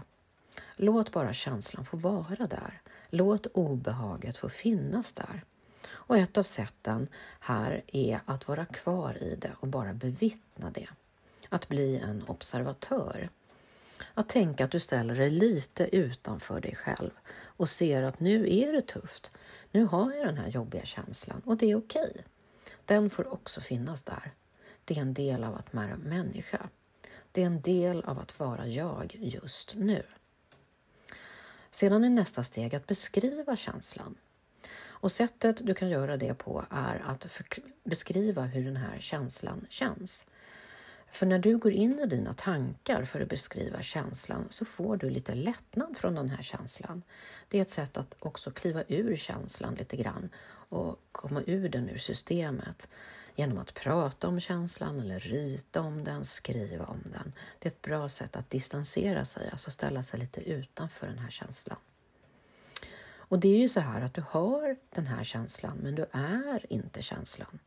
Låt 0.76 1.12
bara 1.12 1.32
känslan 1.32 1.84
få 1.84 1.96
vara 1.96 2.46
där. 2.46 2.80
Låt 3.10 3.46
obehaget 3.46 4.36
få 4.36 4.48
finnas 4.48 5.12
där. 5.12 5.44
Och 5.90 6.16
ett 6.16 6.38
av 6.38 6.42
sätten 6.42 7.08
här 7.40 7.82
är 7.86 8.20
att 8.24 8.48
vara 8.48 8.64
kvar 8.64 9.22
i 9.22 9.36
det 9.36 9.52
och 9.60 9.68
bara 9.68 9.94
bevittna 9.94 10.70
det. 10.70 10.88
Att 11.48 11.68
bli 11.68 11.96
en 11.98 12.22
observatör. 12.26 13.30
Att 14.14 14.28
tänka 14.28 14.64
att 14.64 14.70
du 14.70 14.80
ställer 14.80 15.14
dig 15.14 15.30
lite 15.30 15.96
utanför 15.96 16.60
dig 16.60 16.76
själv 16.76 17.10
och 17.40 17.68
ser 17.68 18.02
att 18.02 18.20
nu 18.20 18.58
är 18.58 18.72
det 18.72 18.82
tufft. 18.82 19.30
Nu 19.70 19.84
har 19.84 20.12
jag 20.12 20.26
den 20.26 20.36
här 20.36 20.48
jobbiga 20.48 20.84
känslan 20.84 21.42
och 21.44 21.56
det 21.56 21.70
är 21.70 21.76
okej. 21.76 22.10
Okay. 22.10 22.22
Den 22.84 23.10
får 23.10 23.32
också 23.32 23.60
finnas 23.60 24.02
där. 24.02 24.32
Det 24.84 24.96
är 24.96 25.00
en 25.00 25.14
del 25.14 25.44
av 25.44 25.54
att 25.54 25.74
vara 25.74 25.96
människa. 25.96 26.68
Det 27.32 27.42
är 27.42 27.46
en 27.46 27.60
del 27.60 28.04
av 28.04 28.18
att 28.18 28.38
vara 28.38 28.66
jag 28.66 29.16
just 29.20 29.74
nu. 29.74 30.02
Sedan 31.70 32.04
är 32.04 32.10
nästa 32.10 32.44
steg 32.44 32.74
att 32.74 32.86
beskriva 32.86 33.56
känslan. 33.56 34.14
Och 35.00 35.12
sättet 35.12 35.66
du 35.66 35.74
kan 35.74 35.88
göra 35.88 36.16
det 36.16 36.34
på 36.34 36.64
är 36.70 37.02
att 37.06 37.40
beskriva 37.84 38.42
hur 38.42 38.64
den 38.64 38.76
här 38.76 38.98
känslan 39.00 39.66
känns. 39.70 40.26
För 41.10 41.26
när 41.26 41.38
du 41.38 41.58
går 41.58 41.72
in 41.72 41.98
i 41.98 42.06
dina 42.06 42.32
tankar 42.32 43.04
för 43.04 43.20
att 43.20 43.28
beskriva 43.28 43.82
känslan 43.82 44.46
så 44.48 44.64
får 44.64 44.96
du 44.96 45.10
lite 45.10 45.34
lättnad 45.34 45.96
från 45.98 46.14
den 46.14 46.30
här 46.30 46.42
känslan. 46.42 47.02
Det 47.48 47.58
är 47.58 47.62
ett 47.62 47.70
sätt 47.70 47.96
att 47.96 48.14
också 48.18 48.50
kliva 48.50 48.82
ur 48.88 49.16
känslan 49.16 49.74
lite 49.74 49.96
grann 49.96 50.28
och 50.68 51.00
komma 51.12 51.42
ur 51.46 51.68
den 51.68 51.88
ur 51.88 51.98
systemet 51.98 52.88
genom 53.36 53.58
att 53.58 53.74
prata 53.74 54.28
om 54.28 54.40
känslan 54.40 55.00
eller 55.00 55.20
rita 55.20 55.80
om 55.80 56.04
den, 56.04 56.24
skriva 56.24 56.86
om 56.86 57.02
den. 57.12 57.32
Det 57.58 57.68
är 57.68 57.72
ett 57.72 57.82
bra 57.82 58.08
sätt 58.08 58.36
att 58.36 58.50
distansera 58.50 59.24
sig, 59.24 59.48
alltså 59.52 59.70
ställa 59.70 60.02
sig 60.02 60.20
lite 60.20 60.40
utanför 60.40 61.06
den 61.06 61.18
här 61.18 61.30
känslan. 61.30 61.78
Och 63.28 63.38
det 63.38 63.48
är 63.48 63.58
ju 63.58 63.68
så 63.68 63.80
här 63.80 64.02
att 64.02 64.14
du 64.14 64.24
har 64.28 64.76
den 64.90 65.06
här 65.06 65.24
känslan, 65.24 65.78
men 65.82 65.94
du 65.94 66.06
är 66.12 66.72
inte 66.72 67.02
känslan. 67.02 67.58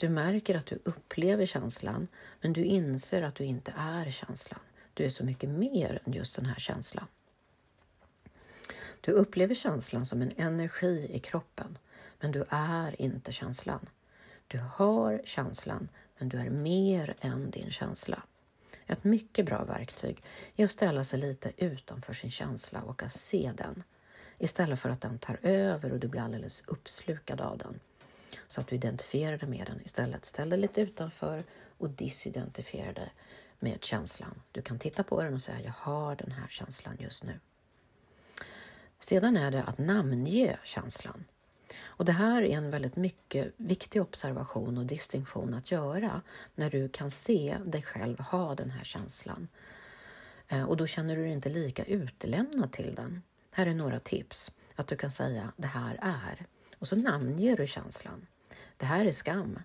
Du 0.00 0.08
märker 0.08 0.54
att 0.54 0.66
du 0.66 0.78
upplever 0.84 1.46
känslan, 1.46 2.08
men 2.40 2.52
du 2.52 2.64
inser 2.64 3.22
att 3.22 3.34
du 3.34 3.44
inte 3.44 3.74
är 3.76 4.10
känslan. 4.10 4.60
Du 4.94 5.04
är 5.04 5.08
så 5.08 5.24
mycket 5.24 5.50
mer 5.50 6.02
än 6.04 6.12
just 6.12 6.36
den 6.36 6.46
här 6.46 6.58
känslan. 6.58 7.06
Du 9.00 9.12
upplever 9.12 9.54
känslan 9.54 10.06
som 10.06 10.22
en 10.22 10.32
energi 10.36 11.10
i 11.12 11.18
kroppen, 11.18 11.78
men 12.20 12.32
du 12.32 12.44
är 12.48 13.02
inte 13.02 13.32
känslan. 13.32 13.88
Du 14.46 14.58
har 14.58 15.22
känslan, 15.24 15.88
men 16.18 16.28
du 16.28 16.38
är 16.38 16.50
mer 16.50 17.16
än 17.20 17.50
din 17.50 17.70
känsla. 17.70 18.22
Ett 18.86 19.04
mycket 19.04 19.46
bra 19.46 19.64
verktyg 19.64 20.22
är 20.56 20.64
att 20.64 20.70
ställa 20.70 21.04
sig 21.04 21.18
lite 21.18 21.52
utanför 21.56 22.12
sin 22.12 22.30
känsla 22.30 22.82
och 22.82 23.02
att 23.02 23.12
se 23.12 23.52
den 23.56 23.82
istället 24.38 24.80
för 24.80 24.88
att 24.88 25.00
den 25.00 25.18
tar 25.18 25.38
över 25.42 25.92
och 25.92 25.98
du 25.98 26.08
blir 26.08 26.20
alldeles 26.20 26.64
uppslukad 26.66 27.40
av 27.40 27.58
den. 27.58 27.80
Så 28.48 28.60
att 28.60 28.66
du 28.66 28.74
identifierar 28.74 29.38
dig 29.38 29.48
med 29.48 29.66
den 29.66 29.80
istället. 29.84 30.24
Ställ 30.24 30.50
dig 30.50 30.58
lite 30.58 30.80
utanför 30.80 31.44
och 31.78 31.90
disidentifiera 31.90 32.92
dig 32.92 33.12
med 33.58 33.84
känslan. 33.84 34.42
Du 34.52 34.62
kan 34.62 34.78
titta 34.78 35.02
på 35.02 35.22
den 35.22 35.34
och 35.34 35.42
säga 35.42 35.60
jag 35.60 35.72
har 35.72 36.16
den 36.16 36.32
här 36.32 36.48
känslan 36.48 36.96
just 36.98 37.24
nu. 37.24 37.40
Sedan 38.98 39.36
är 39.36 39.50
det 39.50 39.62
att 39.62 39.78
namnge 39.78 40.58
känslan. 40.64 41.24
Och 41.82 42.04
Det 42.04 42.12
här 42.12 42.42
är 42.42 42.56
en 42.56 42.70
väldigt 42.70 42.96
mycket 42.96 43.52
viktig 43.56 44.02
observation 44.02 44.78
och 44.78 44.86
distinktion 44.86 45.54
att 45.54 45.70
göra 45.70 46.22
när 46.54 46.70
du 46.70 46.88
kan 46.88 47.10
se 47.10 47.58
dig 47.64 47.82
själv 47.82 48.20
ha 48.20 48.54
den 48.54 48.70
här 48.70 48.84
känslan. 48.84 49.48
Eh, 50.48 50.62
och 50.62 50.76
då 50.76 50.86
känner 50.86 51.16
du 51.16 51.22
dig 51.22 51.32
inte 51.32 51.48
lika 51.48 51.84
utlämnad 51.84 52.72
till 52.72 52.94
den. 52.94 53.22
Här 53.50 53.66
är 53.66 53.74
några 53.74 53.98
tips. 53.98 54.52
Att 54.76 54.86
du 54.86 54.96
kan 54.96 55.10
säga 55.10 55.52
det 55.56 55.66
här 55.66 55.98
är 56.02 56.46
och 56.80 56.88
så 56.88 56.96
namnger 56.96 57.56
du 57.56 57.66
känslan. 57.66 58.26
Det 58.76 58.86
här 58.86 59.04
är 59.04 59.12
skam. 59.12 59.58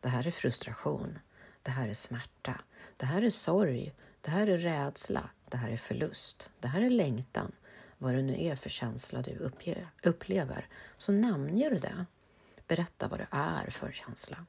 Det 0.00 0.08
här 0.08 0.26
är 0.26 0.30
frustration. 0.30 1.18
Det 1.62 1.70
här 1.70 1.88
är 1.88 1.94
smärta. 1.94 2.60
Det 2.96 3.06
här 3.06 3.22
är 3.22 3.30
sorg. 3.30 3.94
Det 4.20 4.30
här 4.30 4.46
är 4.46 4.58
rädsla. 4.58 5.30
Det 5.48 5.56
här 5.56 5.70
är 5.70 5.76
förlust. 5.76 6.50
Det 6.60 6.68
här 6.68 6.82
är 6.82 6.90
längtan 6.90 7.52
vad 7.98 8.14
det 8.14 8.22
nu 8.22 8.44
är 8.44 8.56
för 8.56 8.70
känsla 8.70 9.22
du 9.22 9.50
upplever, 10.02 10.68
så 10.96 11.12
namnger 11.12 11.70
du 11.70 11.78
det. 11.78 12.06
Berätta 12.66 13.08
vad 13.08 13.20
det 13.20 13.26
är 13.30 13.70
för 13.70 13.92
känsla. 13.92 14.46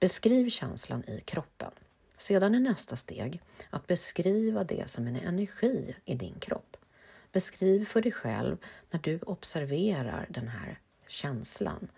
Beskriv 0.00 0.50
känslan 0.50 1.04
i 1.08 1.20
kroppen. 1.20 1.70
Sedan 2.16 2.54
är 2.54 2.60
nästa 2.60 2.96
steg 2.96 3.42
att 3.70 3.86
beskriva 3.86 4.64
det 4.64 4.90
som 4.90 5.06
en 5.06 5.16
energi 5.16 5.96
i 6.04 6.14
din 6.14 6.34
kropp. 6.40 6.73
Beskriv 7.34 7.84
för 7.84 8.02
dig 8.02 8.12
själv 8.12 8.56
när 8.90 9.00
du 9.00 9.18
observerar 9.18 10.26
den 10.30 10.48
här 10.48 10.78
känslan. 11.06 11.88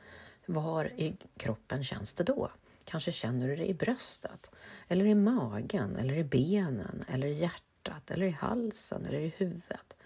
Var 0.46 0.84
i 0.84 1.16
kroppen 1.36 1.84
känns 1.84 2.14
det 2.14 2.24
då? 2.24 2.50
Kanske 2.84 3.12
känner 3.12 3.48
du 3.48 3.56
det 3.56 3.66
i 3.66 3.74
bröstet, 3.74 4.54
eller 4.88 5.04
i 5.04 5.14
magen, 5.14 5.96
eller 5.96 6.14
i 6.14 6.24
benen, 6.24 7.04
eller 7.08 7.26
i 7.26 7.32
hjärtat, 7.32 8.10
eller 8.10 8.26
i 8.26 8.30
halsen, 8.30 9.06
eller 9.06 9.18
i 9.20 9.32
huvudet. 9.36 9.96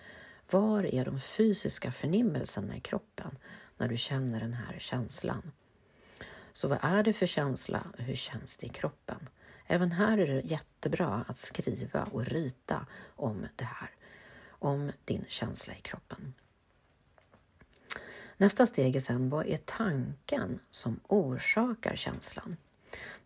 Var 0.50 0.94
är 0.94 1.04
de 1.04 1.20
fysiska 1.20 1.92
förnimmelserna 1.92 2.76
i 2.76 2.80
kroppen 2.80 3.38
när 3.78 3.88
du 3.88 3.96
känner 3.96 4.40
den 4.40 4.54
här 4.54 4.78
känslan? 4.78 5.52
Så 6.52 6.68
vad 6.68 6.78
är 6.82 7.02
det 7.02 7.12
för 7.12 7.26
känsla 7.26 7.86
och 7.98 8.04
hur 8.04 8.14
känns 8.14 8.56
det 8.56 8.66
i 8.66 8.70
kroppen? 8.70 9.28
Även 9.66 9.92
här 9.92 10.18
är 10.18 10.26
det 10.26 10.40
jättebra 10.40 11.24
att 11.28 11.38
skriva 11.38 12.04
och 12.04 12.24
rita 12.24 12.86
om 13.16 13.46
det 13.56 13.64
här, 13.64 13.90
om 14.60 14.92
din 15.04 15.24
känsla 15.28 15.74
i 15.74 15.80
kroppen. 15.80 16.34
Nästa 18.36 18.66
steg 18.66 18.96
är 18.96 19.00
sen, 19.00 19.28
vad 19.28 19.46
är 19.46 19.56
tanken 19.56 20.58
som 20.70 21.00
orsakar 21.08 21.96
känslan? 21.96 22.56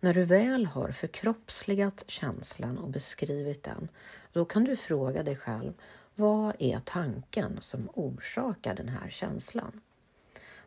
När 0.00 0.14
du 0.14 0.24
väl 0.24 0.66
har 0.66 0.90
förkroppsligat 0.90 2.04
känslan 2.06 2.78
och 2.78 2.88
beskrivit 2.88 3.62
den, 3.62 3.88
då 4.32 4.44
kan 4.44 4.64
du 4.64 4.76
fråga 4.76 5.22
dig 5.22 5.36
själv, 5.36 5.72
vad 6.14 6.56
är 6.58 6.80
tanken 6.80 7.56
som 7.60 7.88
orsakar 7.94 8.74
den 8.74 8.88
här 8.88 9.08
känslan? 9.08 9.80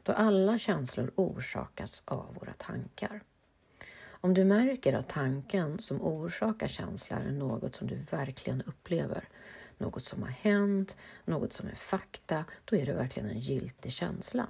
Då 0.03 0.11
alla 0.11 0.59
känslor 0.59 1.11
orsakas 1.15 2.03
av 2.05 2.35
våra 2.39 2.53
tankar. 2.53 3.21
Om 4.07 4.33
du 4.33 4.45
märker 4.45 4.93
att 4.93 5.09
tanken 5.09 5.79
som 5.79 6.01
orsakar 6.01 6.67
känslan 6.67 7.21
är 7.21 7.31
något 7.31 7.75
som 7.75 7.87
du 7.87 7.95
verkligen 7.95 8.61
upplever, 8.61 9.29
något 9.77 10.03
som 10.03 10.23
har 10.23 10.29
hänt, 10.29 10.97
något 11.25 11.53
som 11.53 11.67
är 11.67 11.75
fakta, 11.75 12.45
då 12.65 12.75
är 12.75 12.85
det 12.85 12.93
verkligen 12.93 13.29
en 13.29 13.39
giltig 13.39 13.91
känsla. 13.91 14.47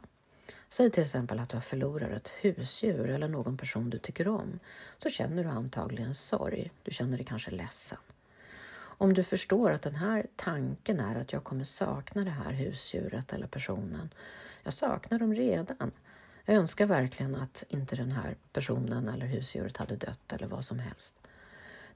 Säg 0.69 0.91
till 0.91 1.03
exempel 1.03 1.39
att 1.39 1.49
du 1.49 1.55
har 1.55 1.61
förlorat 1.61 2.11
ett 2.11 2.29
husdjur 2.41 3.09
eller 3.09 3.27
någon 3.27 3.57
person 3.57 3.89
du 3.89 3.97
tycker 3.97 4.27
om, 4.27 4.59
så 4.97 5.09
känner 5.09 5.43
du 5.43 5.49
antagligen 5.49 6.15
sorg. 6.15 6.71
Du 6.83 6.91
känner 6.91 7.17
dig 7.17 7.25
kanske 7.25 7.51
ledsen. 7.51 7.99
Om 8.99 9.13
du 9.13 9.23
förstår 9.23 9.71
att 9.71 9.81
den 9.81 9.95
här 9.95 10.25
tanken 10.35 10.99
är 10.99 11.15
att 11.15 11.33
jag 11.33 11.43
kommer 11.43 11.63
sakna 11.63 12.23
det 12.23 12.29
här 12.29 12.51
husdjuret 12.51 13.33
eller 13.33 13.47
personen. 13.47 14.09
Jag 14.63 14.73
saknar 14.73 15.19
dem 15.19 15.33
redan. 15.33 15.91
Jag 16.45 16.55
önskar 16.55 16.85
verkligen 16.85 17.35
att 17.35 17.63
inte 17.69 17.95
den 17.95 18.11
här 18.11 18.35
personen 18.53 19.07
eller 19.07 19.25
husdjuret 19.25 19.77
hade 19.77 19.95
dött 19.95 20.33
eller 20.33 20.47
vad 20.47 20.65
som 20.65 20.79
helst. 20.79 21.21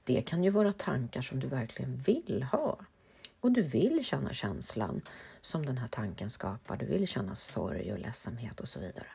Det 0.04 0.22
kan 0.22 0.44
ju 0.44 0.50
vara 0.50 0.72
tankar 0.72 1.22
som 1.22 1.40
du 1.40 1.46
verkligen 1.46 1.96
vill 1.96 2.42
ha. 2.42 2.78
Och 3.42 3.52
du 3.52 3.62
vill 3.62 4.04
känna 4.04 4.32
känslan 4.32 5.02
som 5.40 5.66
den 5.66 5.78
här 5.78 5.88
tanken 5.88 6.30
skapar. 6.30 6.76
Du 6.76 6.86
vill 6.86 7.06
känna 7.06 7.34
sorg 7.34 7.92
och 7.92 7.98
ledsamhet 7.98 8.60
och 8.60 8.68
så 8.68 8.80
vidare. 8.80 9.06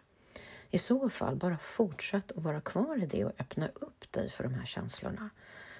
I 0.69 0.77
så 0.77 1.09
fall, 1.09 1.35
bara 1.35 1.57
fortsätt 1.57 2.31
att 2.31 2.43
vara 2.43 2.61
kvar 2.61 3.03
i 3.03 3.05
det 3.05 3.25
och 3.25 3.31
öppna 3.39 3.67
upp 3.67 4.11
dig 4.11 4.29
för 4.29 4.43
de 4.43 4.53
här 4.53 4.65
känslorna. 4.65 5.29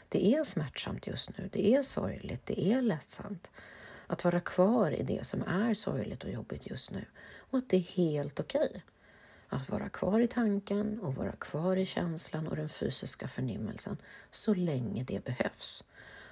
Det 0.09 0.35
är 0.35 0.43
smärtsamt 0.43 1.07
just 1.07 1.37
nu, 1.37 1.49
det 1.51 1.73
är 1.75 1.81
sorgligt, 1.81 2.45
det 2.45 2.71
är 2.71 2.81
ledsamt. 2.81 3.51
Att 4.07 4.23
vara 4.23 4.39
kvar 4.39 4.91
i 4.91 5.03
det 5.03 5.25
som 5.25 5.43
är 5.43 5.73
sorgligt 5.73 6.23
och 6.23 6.31
jobbigt 6.31 6.67
just 6.67 6.91
nu 6.91 7.05
och 7.37 7.57
att 7.57 7.69
det 7.69 7.77
är 7.77 7.81
helt 7.81 8.39
okej. 8.39 8.67
Okay. 8.69 8.81
Att 9.49 9.69
vara 9.69 9.89
kvar 9.89 10.19
i 10.19 10.27
tanken 10.27 10.99
och 10.99 11.15
vara 11.15 11.31
kvar 11.31 11.75
i 11.75 11.85
känslan 11.85 12.47
och 12.47 12.55
den 12.55 12.69
fysiska 12.69 13.27
förnimmelsen 13.27 13.97
så 14.31 14.53
länge 14.53 15.03
det 15.03 15.23
behövs. 15.23 15.83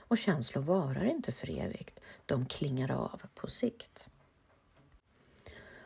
Och 0.08 0.18
känslor 0.18 0.62
varar 0.64 1.06
inte 1.06 1.32
för 1.32 1.50
evigt, 1.50 2.00
de 2.26 2.46
klingar 2.46 2.92
av 2.92 3.22
på 3.36 3.48
sikt. 3.48 4.08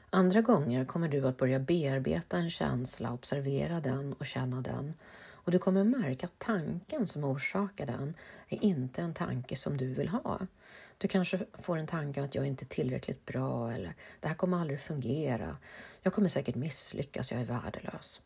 Andra 0.09 0.41
gånger 0.41 0.85
kommer 0.85 1.09
du 1.09 1.27
att 1.27 1.37
börja 1.37 1.59
bearbeta 1.59 2.37
en 2.37 2.49
känsla, 2.49 3.13
observera 3.13 3.79
den 3.79 4.13
och 4.13 4.25
känna 4.25 4.61
den 4.61 4.93
och 5.49 5.51
du 5.51 5.59
kommer 5.59 5.83
märka 5.83 6.25
att 6.25 6.39
tanken 6.39 7.07
som 7.07 7.23
orsakar 7.23 7.85
den 7.85 8.13
är 8.49 8.63
inte 8.63 9.01
en 9.01 9.13
tanke 9.13 9.55
som 9.55 9.77
du 9.77 9.93
vill 9.93 10.09
ha. 10.09 10.39
Du 10.97 11.07
kanske 11.07 11.45
får 11.53 11.77
en 11.77 11.87
tanke 11.87 12.23
att 12.23 12.35
jag 12.35 12.45
inte 12.45 12.63
är 12.63 12.67
tillräckligt 12.67 13.25
bra 13.25 13.71
eller 13.71 13.95
det 14.19 14.27
här 14.27 14.35
kommer 14.35 14.57
aldrig 14.57 14.81
fungera. 14.81 15.57
Jag 16.01 16.13
kommer 16.13 16.27
säkert 16.27 16.55
misslyckas, 16.55 17.31
jag 17.31 17.41
är 17.41 17.45
värdelös. 17.45 18.21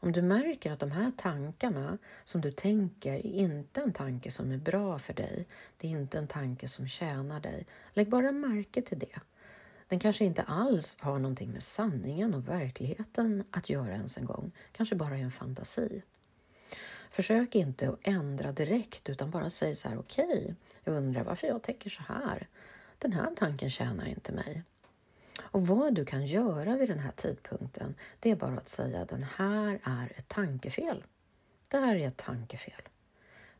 Om 0.00 0.12
du 0.12 0.22
märker 0.22 0.72
att 0.72 0.80
de 0.80 0.90
här 0.90 1.12
tankarna 1.16 1.98
som 2.24 2.40
du 2.40 2.50
tänker 2.50 3.12
är 3.12 3.26
inte 3.26 3.80
en 3.80 3.92
tanke 3.92 4.30
som 4.30 4.52
är 4.52 4.56
bra 4.56 4.98
för 4.98 5.14
dig, 5.14 5.46
det 5.76 5.86
är 5.86 5.90
inte 5.90 6.18
en 6.18 6.28
tanke 6.28 6.68
som 6.68 6.88
tjänar 6.88 7.40
dig, 7.40 7.66
lägg 7.92 8.08
bara 8.08 8.32
märke 8.32 8.82
till 8.82 8.98
det. 8.98 9.20
Den 9.88 9.98
kanske 9.98 10.24
inte 10.24 10.42
alls 10.42 10.98
har 11.00 11.18
någonting 11.18 11.50
med 11.50 11.62
sanningen 11.62 12.34
och 12.34 12.48
verkligheten 12.48 13.44
att 13.50 13.70
göra 13.70 13.92
ens 13.92 14.18
en 14.18 14.24
gång, 14.24 14.52
kanske 14.72 14.94
bara 14.94 15.18
är 15.18 15.22
en 15.22 15.32
fantasi. 15.32 16.02
Försök 17.10 17.54
inte 17.54 17.88
att 17.88 17.98
ändra 18.02 18.52
direkt 18.52 19.08
utan 19.08 19.30
bara 19.30 19.50
säg 19.50 19.74
så 19.74 19.88
här, 19.88 19.98
okej, 19.98 20.24
okay, 20.24 20.54
jag 20.84 20.94
undrar 20.94 21.24
varför 21.24 21.46
jag 21.46 21.62
tänker 21.62 21.90
så 21.90 22.02
här. 22.02 22.48
Den 22.98 23.12
här 23.12 23.34
tanken 23.36 23.70
tjänar 23.70 24.06
inte 24.06 24.32
mig. 24.32 24.62
Och 25.50 25.66
vad 25.66 25.94
du 25.94 26.04
kan 26.04 26.26
göra 26.26 26.76
vid 26.76 26.88
den 26.88 26.98
här 26.98 27.12
tidpunkten, 27.12 27.94
det 28.20 28.30
är 28.30 28.36
bara 28.36 28.56
att 28.56 28.68
säga 28.68 29.04
den 29.04 29.22
här 29.22 29.80
är 29.82 30.12
ett 30.16 30.28
tankefel. 30.28 31.04
Det 31.68 31.78
här 31.78 31.96
är 31.96 32.08
ett 32.08 32.16
tankefel. 32.16 32.82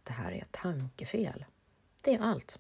Det 0.03 0.13
här 0.13 0.33
är 0.33 0.43
ett 0.43 0.53
tankefel. 0.53 1.45
Det 2.01 2.15
är 2.15 2.21
allt. 2.21 2.59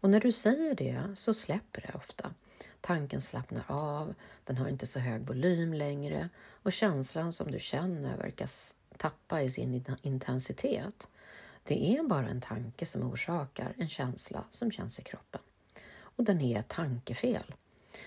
Och 0.00 0.10
när 0.10 0.20
du 0.20 0.32
säger 0.32 0.74
det 0.74 1.02
så 1.14 1.34
släpper 1.34 1.80
det 1.80 1.98
ofta. 1.98 2.34
Tanken 2.80 3.20
slappnar 3.20 3.64
av, 3.66 4.14
den 4.44 4.56
har 4.56 4.68
inte 4.68 4.86
så 4.86 4.98
hög 4.98 5.26
volym 5.26 5.74
längre 5.74 6.28
och 6.62 6.72
känslan 6.72 7.32
som 7.32 7.50
du 7.50 7.58
känner 7.58 8.16
verkar 8.16 8.48
tappa 8.96 9.42
i 9.42 9.50
sin 9.50 9.84
intensitet. 10.02 11.08
Det 11.64 11.96
är 11.96 12.02
bara 12.02 12.28
en 12.28 12.40
tanke 12.40 12.86
som 12.86 13.02
orsakar 13.02 13.74
en 13.76 13.88
känsla 13.88 14.44
som 14.50 14.70
känns 14.70 14.98
i 14.98 15.02
kroppen. 15.02 15.40
Och 16.00 16.24
den 16.24 16.40
är 16.40 16.58
ett 16.58 16.68
tankefel. 16.68 17.54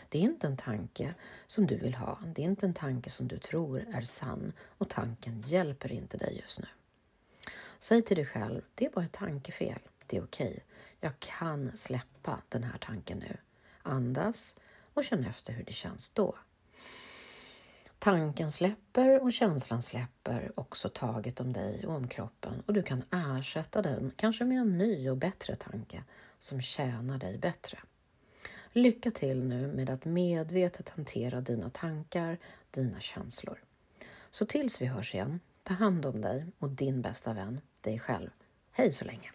Det 0.09 0.17
är 0.17 0.21
inte 0.21 0.47
en 0.47 0.57
tanke 0.57 1.13
som 1.47 1.67
du 1.67 1.77
vill 1.77 1.95
ha. 1.95 2.19
Det 2.25 2.41
är 2.41 2.45
inte 2.45 2.65
en 2.65 2.73
tanke 2.73 3.09
som 3.09 3.27
du 3.27 3.37
tror 3.37 3.85
är 3.93 4.01
sann 4.01 4.53
och 4.77 4.89
tanken 4.89 5.41
hjälper 5.41 5.91
inte 5.91 6.17
dig 6.17 6.37
just 6.41 6.59
nu. 6.59 6.67
Säg 7.79 8.01
till 8.01 8.17
dig 8.17 8.25
själv, 8.25 8.61
det 8.75 8.85
är 8.85 8.89
bara 8.89 9.05
ett 9.05 9.11
tankefel. 9.11 9.79
Det 10.07 10.17
är 10.17 10.23
okej. 10.23 10.47
Okay. 10.47 10.59
Jag 10.99 11.19
kan 11.19 11.77
släppa 11.77 12.41
den 12.49 12.63
här 12.63 12.77
tanken 12.77 13.17
nu. 13.17 13.37
Andas 13.81 14.55
och 14.93 15.03
känn 15.03 15.25
efter 15.25 15.53
hur 15.53 15.63
det 15.63 15.73
känns 15.73 16.09
då. 16.09 16.35
Tanken 17.99 18.51
släpper 18.51 19.23
och 19.23 19.33
känslan 19.33 19.81
släpper 19.81 20.51
också 20.55 20.89
taget 20.89 21.39
om 21.39 21.53
dig 21.53 21.87
och 21.87 21.95
om 21.95 22.07
kroppen 22.07 22.63
och 22.65 22.73
du 22.73 22.83
kan 22.83 23.03
ersätta 23.11 23.81
den 23.81 24.11
kanske 24.15 24.45
med 24.45 24.61
en 24.61 24.77
ny 24.77 25.09
och 25.09 25.17
bättre 25.17 25.55
tanke 25.55 26.03
som 26.37 26.61
tjänar 26.61 27.17
dig 27.17 27.37
bättre. 27.37 27.79
Lycka 28.73 29.11
till 29.11 29.43
nu 29.43 29.67
med 29.67 29.89
att 29.89 30.05
medvetet 30.05 30.89
hantera 30.89 31.41
dina 31.41 31.69
tankar, 31.69 32.37
dina 32.71 32.99
känslor. 32.99 33.63
Så 34.29 34.45
tills 34.45 34.81
vi 34.81 34.85
hörs 34.85 35.15
igen, 35.15 35.39
ta 35.63 35.73
hand 35.73 36.05
om 36.05 36.21
dig 36.21 36.45
och 36.59 36.69
din 36.69 37.01
bästa 37.01 37.33
vän, 37.33 37.61
dig 37.81 37.99
själv. 37.99 38.29
Hej 38.71 38.91
så 38.91 39.05
länge! 39.05 39.31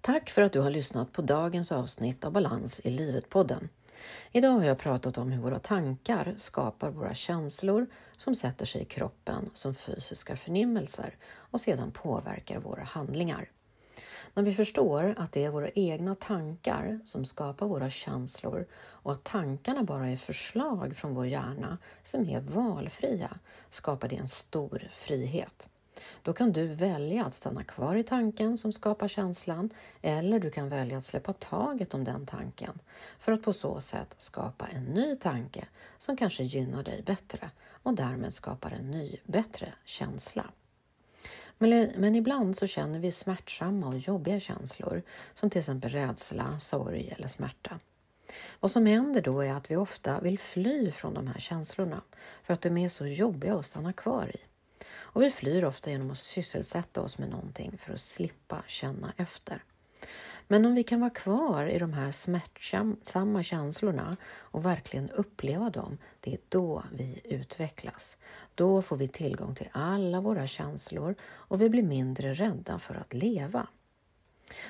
Tack 0.00 0.30
för 0.30 0.42
att 0.42 0.52
du 0.52 0.60
har 0.60 0.70
lyssnat 0.70 1.12
på 1.12 1.22
dagens 1.22 1.72
avsnitt 1.72 2.24
av 2.24 2.32
Balans 2.32 2.80
i 2.84 2.90
livet-podden. 2.90 3.68
Idag 4.32 4.50
har 4.50 4.64
jag 4.64 4.78
pratat 4.78 5.18
om 5.18 5.32
hur 5.32 5.42
våra 5.42 5.58
tankar 5.58 6.34
skapar 6.36 6.90
våra 6.90 7.14
känslor 7.14 7.86
som 8.16 8.34
sätter 8.34 8.66
sig 8.66 8.82
i 8.82 8.84
kroppen 8.84 9.50
som 9.52 9.74
fysiska 9.74 10.36
förnimmelser 10.36 11.16
och 11.24 11.60
sedan 11.60 11.92
påverkar 11.92 12.58
våra 12.58 12.82
handlingar. 12.82 13.50
När 14.34 14.42
vi 14.42 14.54
förstår 14.54 15.14
att 15.16 15.32
det 15.32 15.44
är 15.44 15.50
våra 15.50 15.68
egna 15.68 16.14
tankar 16.14 17.00
som 17.04 17.24
skapar 17.24 17.66
våra 17.66 17.90
känslor 17.90 18.66
och 18.74 19.12
att 19.12 19.24
tankarna 19.24 19.82
bara 19.82 20.08
är 20.08 20.16
förslag 20.16 20.96
från 20.96 21.14
vår 21.14 21.26
hjärna 21.26 21.78
som 22.02 22.28
är 22.28 22.40
valfria 22.40 23.38
skapar 23.68 24.08
det 24.08 24.16
en 24.16 24.28
stor 24.28 24.88
frihet. 24.90 25.68
Då 26.22 26.32
kan 26.32 26.52
du 26.52 26.66
välja 26.66 27.24
att 27.24 27.34
stanna 27.34 27.64
kvar 27.64 27.96
i 27.96 28.02
tanken 28.02 28.58
som 28.58 28.72
skapar 28.72 29.08
känslan 29.08 29.70
eller 30.02 30.40
du 30.40 30.50
kan 30.50 30.68
välja 30.68 30.98
att 30.98 31.04
släppa 31.04 31.32
taget 31.32 31.94
om 31.94 32.04
den 32.04 32.26
tanken 32.26 32.78
för 33.18 33.32
att 33.32 33.42
på 33.42 33.52
så 33.52 33.80
sätt 33.80 34.14
skapa 34.18 34.66
en 34.66 34.84
ny 34.84 35.16
tanke 35.16 35.64
som 35.98 36.16
kanske 36.16 36.44
gynnar 36.44 36.82
dig 36.82 37.02
bättre 37.06 37.50
och 37.82 37.94
därmed 37.94 38.34
skapar 38.34 38.70
en 38.70 38.90
ny, 38.90 39.16
bättre 39.24 39.72
känsla. 39.84 40.44
Men, 41.62 41.90
men 41.96 42.14
ibland 42.14 42.56
så 42.56 42.66
känner 42.66 42.98
vi 42.98 43.12
smärtsamma 43.12 43.86
och 43.86 43.98
jobbiga 43.98 44.40
känslor 44.40 45.02
som 45.34 45.50
till 45.50 45.58
exempel 45.58 45.90
rädsla, 45.90 46.58
sorg 46.58 47.12
eller 47.16 47.28
smärta. 47.28 47.80
Vad 48.60 48.70
som 48.70 48.86
händer 48.86 49.22
då 49.22 49.40
är 49.40 49.52
att 49.52 49.70
vi 49.70 49.76
ofta 49.76 50.20
vill 50.20 50.38
fly 50.38 50.90
från 50.90 51.14
de 51.14 51.26
här 51.26 51.38
känslorna 51.38 52.02
för 52.42 52.54
att 52.54 52.60
de 52.60 52.78
är 52.78 52.88
så 52.88 53.06
jobbiga 53.06 53.54
att 53.54 53.66
stanna 53.66 53.92
kvar 53.92 54.30
i. 54.34 54.40
Och 54.88 55.22
vi 55.22 55.30
flyr 55.30 55.64
ofta 55.64 55.90
genom 55.90 56.10
att 56.10 56.18
sysselsätta 56.18 57.00
oss 57.00 57.18
med 57.18 57.30
någonting 57.30 57.78
för 57.78 57.92
att 57.92 58.00
slippa 58.00 58.62
känna 58.66 59.12
efter. 59.16 59.64
Men 60.48 60.64
om 60.64 60.74
vi 60.74 60.82
kan 60.82 61.00
vara 61.00 61.10
kvar 61.10 61.66
i 61.66 61.78
de 61.78 61.92
här 61.92 62.10
smärtsamma 62.10 63.42
känslorna 63.42 64.16
och 64.38 64.66
verkligen 64.66 65.10
uppleva 65.10 65.70
dem, 65.70 65.98
det 66.20 66.34
är 66.34 66.38
då 66.48 66.82
vi 66.92 67.20
utvecklas. 67.24 68.18
Då 68.54 68.82
får 68.82 68.96
vi 68.96 69.08
tillgång 69.08 69.54
till 69.54 69.68
alla 69.72 70.20
våra 70.20 70.46
känslor 70.46 71.14
och 71.22 71.62
vi 71.62 71.70
blir 71.70 71.82
mindre 71.82 72.34
rädda 72.34 72.78
för 72.78 72.94
att 72.94 73.14
leva. 73.14 73.66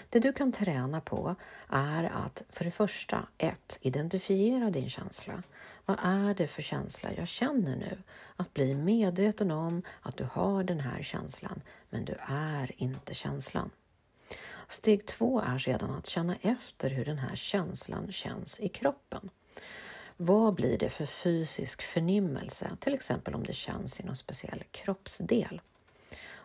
Det 0.09 0.21
du 0.21 0.33
kan 0.33 0.53
träna 0.53 1.01
på 1.01 1.35
är 1.69 2.05
att 2.05 2.43
för 2.49 2.65
det 2.65 2.71
första, 2.71 3.29
ett, 3.39 3.79
identifiera 3.81 4.71
din 4.71 4.89
känsla. 4.89 5.43
Vad 5.85 5.99
är 6.03 6.35
det 6.35 6.47
för 6.47 6.63
känsla 6.63 7.13
jag 7.13 7.29
känner 7.29 7.77
nu? 7.77 8.03
Att 8.37 8.55
bli 8.55 8.75
medveten 8.75 9.51
om 9.51 9.83
att 10.01 10.17
du 10.17 10.25
har 10.33 10.65
den 10.65 10.81
här 10.81 11.03
känslan, 11.03 11.63
men 11.91 12.05
du 12.05 12.17
är 12.29 12.73
inte 12.77 13.15
känslan. 13.15 13.71
Steg 14.69 15.07
två 15.07 15.41
är 15.41 15.59
sedan 15.59 15.91
att 15.91 16.07
känna 16.07 16.37
efter 16.37 16.91
hur 16.91 17.05
den 17.05 17.19
här 17.19 17.37
känslan 17.37 18.13
känns 18.13 18.61
i 18.61 18.69
kroppen. 18.69 19.31
Vad 20.17 20.55
blir 20.55 20.79
det 20.79 20.91
för 20.91 21.07
fysisk 21.07 21.83
förnimmelse, 21.83 22.71
till 22.81 22.95
exempel 22.95 23.35
om 23.35 23.45
det 23.45 23.53
känns 23.53 24.01
i 24.01 24.05
någon 24.05 24.17
speciell 24.17 24.65
kroppsdel? 24.71 25.61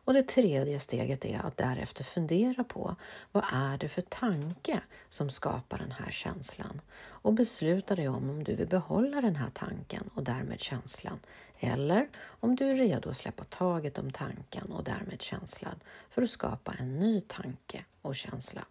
Och 0.08 0.14
det 0.14 0.28
tredje 0.28 0.80
steget 0.80 1.26
är 1.26 1.40
att 1.40 1.58
därefter 1.58 2.04
fundera 2.04 2.64
på 2.64 2.96
vad 3.32 3.44
är 3.54 3.78
det 3.78 3.88
för 3.88 4.02
tanke 4.02 4.82
som 5.10 5.30
skapar 5.30 5.78
den 5.78 5.92
här 5.92 6.12
känslan 6.12 6.82
och 7.06 7.34
besluta 7.34 7.96
dig 7.96 8.08
om 8.08 8.30
om 8.30 8.44
du 8.44 8.56
vill 8.56 8.68
behålla 8.68 9.22
den 9.22 9.36
här 9.36 9.50
tanken 9.50 10.10
och 10.14 10.24
därmed 10.24 10.60
känslan 10.60 11.20
eller 11.60 12.10
om 12.40 12.56
du 12.56 12.70
är 12.70 12.76
redo 12.76 13.10
att 13.10 13.18
släppa 13.18 13.44
taget 13.44 13.98
om 13.98 14.12
tanken 14.12 14.72
och 14.72 14.84
därmed 14.84 15.22
känslan 15.22 15.80
för 16.10 16.22
att 16.22 16.30
skapa 16.30 16.74
en 16.80 17.00
ny 17.00 17.22
tanke 17.22 17.86
och 18.02 18.16
känsla. 18.16 18.66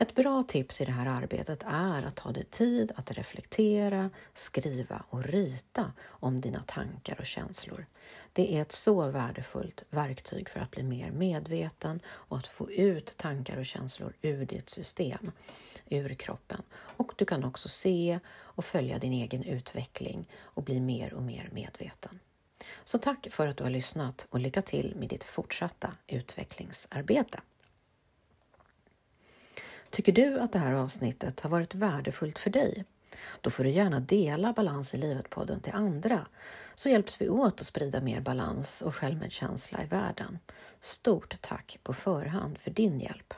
Ett 0.00 0.14
bra 0.14 0.42
tips 0.42 0.80
i 0.80 0.84
det 0.84 0.92
här 0.92 1.06
arbetet 1.06 1.64
är 1.66 2.02
att 2.02 2.16
ta 2.16 2.32
dig 2.32 2.44
tid 2.44 2.92
att 2.96 3.10
reflektera, 3.10 4.10
skriva 4.34 5.04
och 5.10 5.24
rita 5.24 5.92
om 6.06 6.40
dina 6.40 6.62
tankar 6.66 7.16
och 7.18 7.26
känslor. 7.26 7.86
Det 8.32 8.54
är 8.54 8.62
ett 8.62 8.72
så 8.72 9.10
värdefullt 9.10 9.84
verktyg 9.90 10.48
för 10.48 10.60
att 10.60 10.70
bli 10.70 10.82
mer 10.82 11.10
medveten 11.10 12.00
och 12.06 12.36
att 12.36 12.46
få 12.46 12.70
ut 12.70 13.16
tankar 13.16 13.56
och 13.56 13.66
känslor 13.66 14.12
ur 14.22 14.46
ditt 14.46 14.68
system, 14.68 15.32
ur 15.88 16.14
kroppen. 16.14 16.62
Och 16.72 17.12
du 17.16 17.24
kan 17.24 17.44
också 17.44 17.68
se 17.68 18.18
och 18.28 18.64
följa 18.64 18.98
din 18.98 19.12
egen 19.12 19.42
utveckling 19.42 20.28
och 20.36 20.62
bli 20.62 20.80
mer 20.80 21.14
och 21.14 21.22
mer 21.22 21.48
medveten. 21.52 22.20
Så 22.84 22.98
tack 22.98 23.26
för 23.30 23.46
att 23.46 23.56
du 23.56 23.64
har 23.64 23.70
lyssnat 23.70 24.26
och 24.30 24.40
lycka 24.40 24.62
till 24.62 24.94
med 24.96 25.08
ditt 25.08 25.24
fortsatta 25.24 25.92
utvecklingsarbete. 26.06 27.40
Tycker 29.90 30.12
du 30.12 30.40
att 30.40 30.52
det 30.52 30.58
här 30.58 30.72
avsnittet 30.72 31.40
har 31.40 31.50
varit 31.50 31.74
värdefullt 31.74 32.38
för 32.38 32.50
dig? 32.50 32.84
Då 33.40 33.50
får 33.50 33.64
du 33.64 33.70
gärna 33.70 34.00
dela 34.00 34.52
Balans 34.52 34.94
i 34.94 34.98
livet-podden 34.98 35.60
till 35.60 35.72
andra 35.72 36.26
så 36.74 36.88
hjälps 36.88 37.20
vi 37.20 37.28
åt 37.28 37.60
att 37.60 37.66
sprida 37.66 38.00
mer 38.00 38.20
balans 38.20 38.82
och 38.82 38.94
självmedkänsla 38.94 39.82
i 39.82 39.86
världen. 39.86 40.38
Stort 40.80 41.40
tack 41.40 41.78
på 41.82 41.92
förhand 41.92 42.58
för 42.58 42.70
din 42.70 43.00
hjälp! 43.00 43.34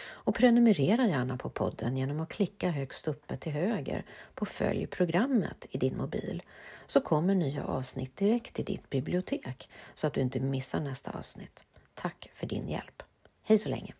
Och 0.00 0.34
prenumerera 0.34 1.06
gärna 1.06 1.36
på 1.36 1.50
podden 1.50 1.96
genom 1.96 2.20
att 2.20 2.28
klicka 2.28 2.70
högst 2.70 3.08
uppe 3.08 3.36
till 3.36 3.52
höger 3.52 4.04
på 4.34 4.46
Följ 4.46 4.86
programmet 4.86 5.66
i 5.70 5.78
din 5.78 5.96
mobil 5.96 6.42
så 6.86 7.00
kommer 7.00 7.34
nya 7.34 7.64
avsnitt 7.64 8.16
direkt 8.16 8.54
till 8.54 8.64
ditt 8.64 8.90
bibliotek 8.90 9.70
så 9.94 10.06
att 10.06 10.14
du 10.14 10.20
inte 10.20 10.40
missar 10.40 10.80
nästa 10.80 11.10
avsnitt. 11.10 11.64
Tack 11.94 12.30
för 12.34 12.46
din 12.46 12.68
hjälp! 12.68 13.02
Hej 13.42 13.58
så 13.58 13.68
länge! 13.68 13.94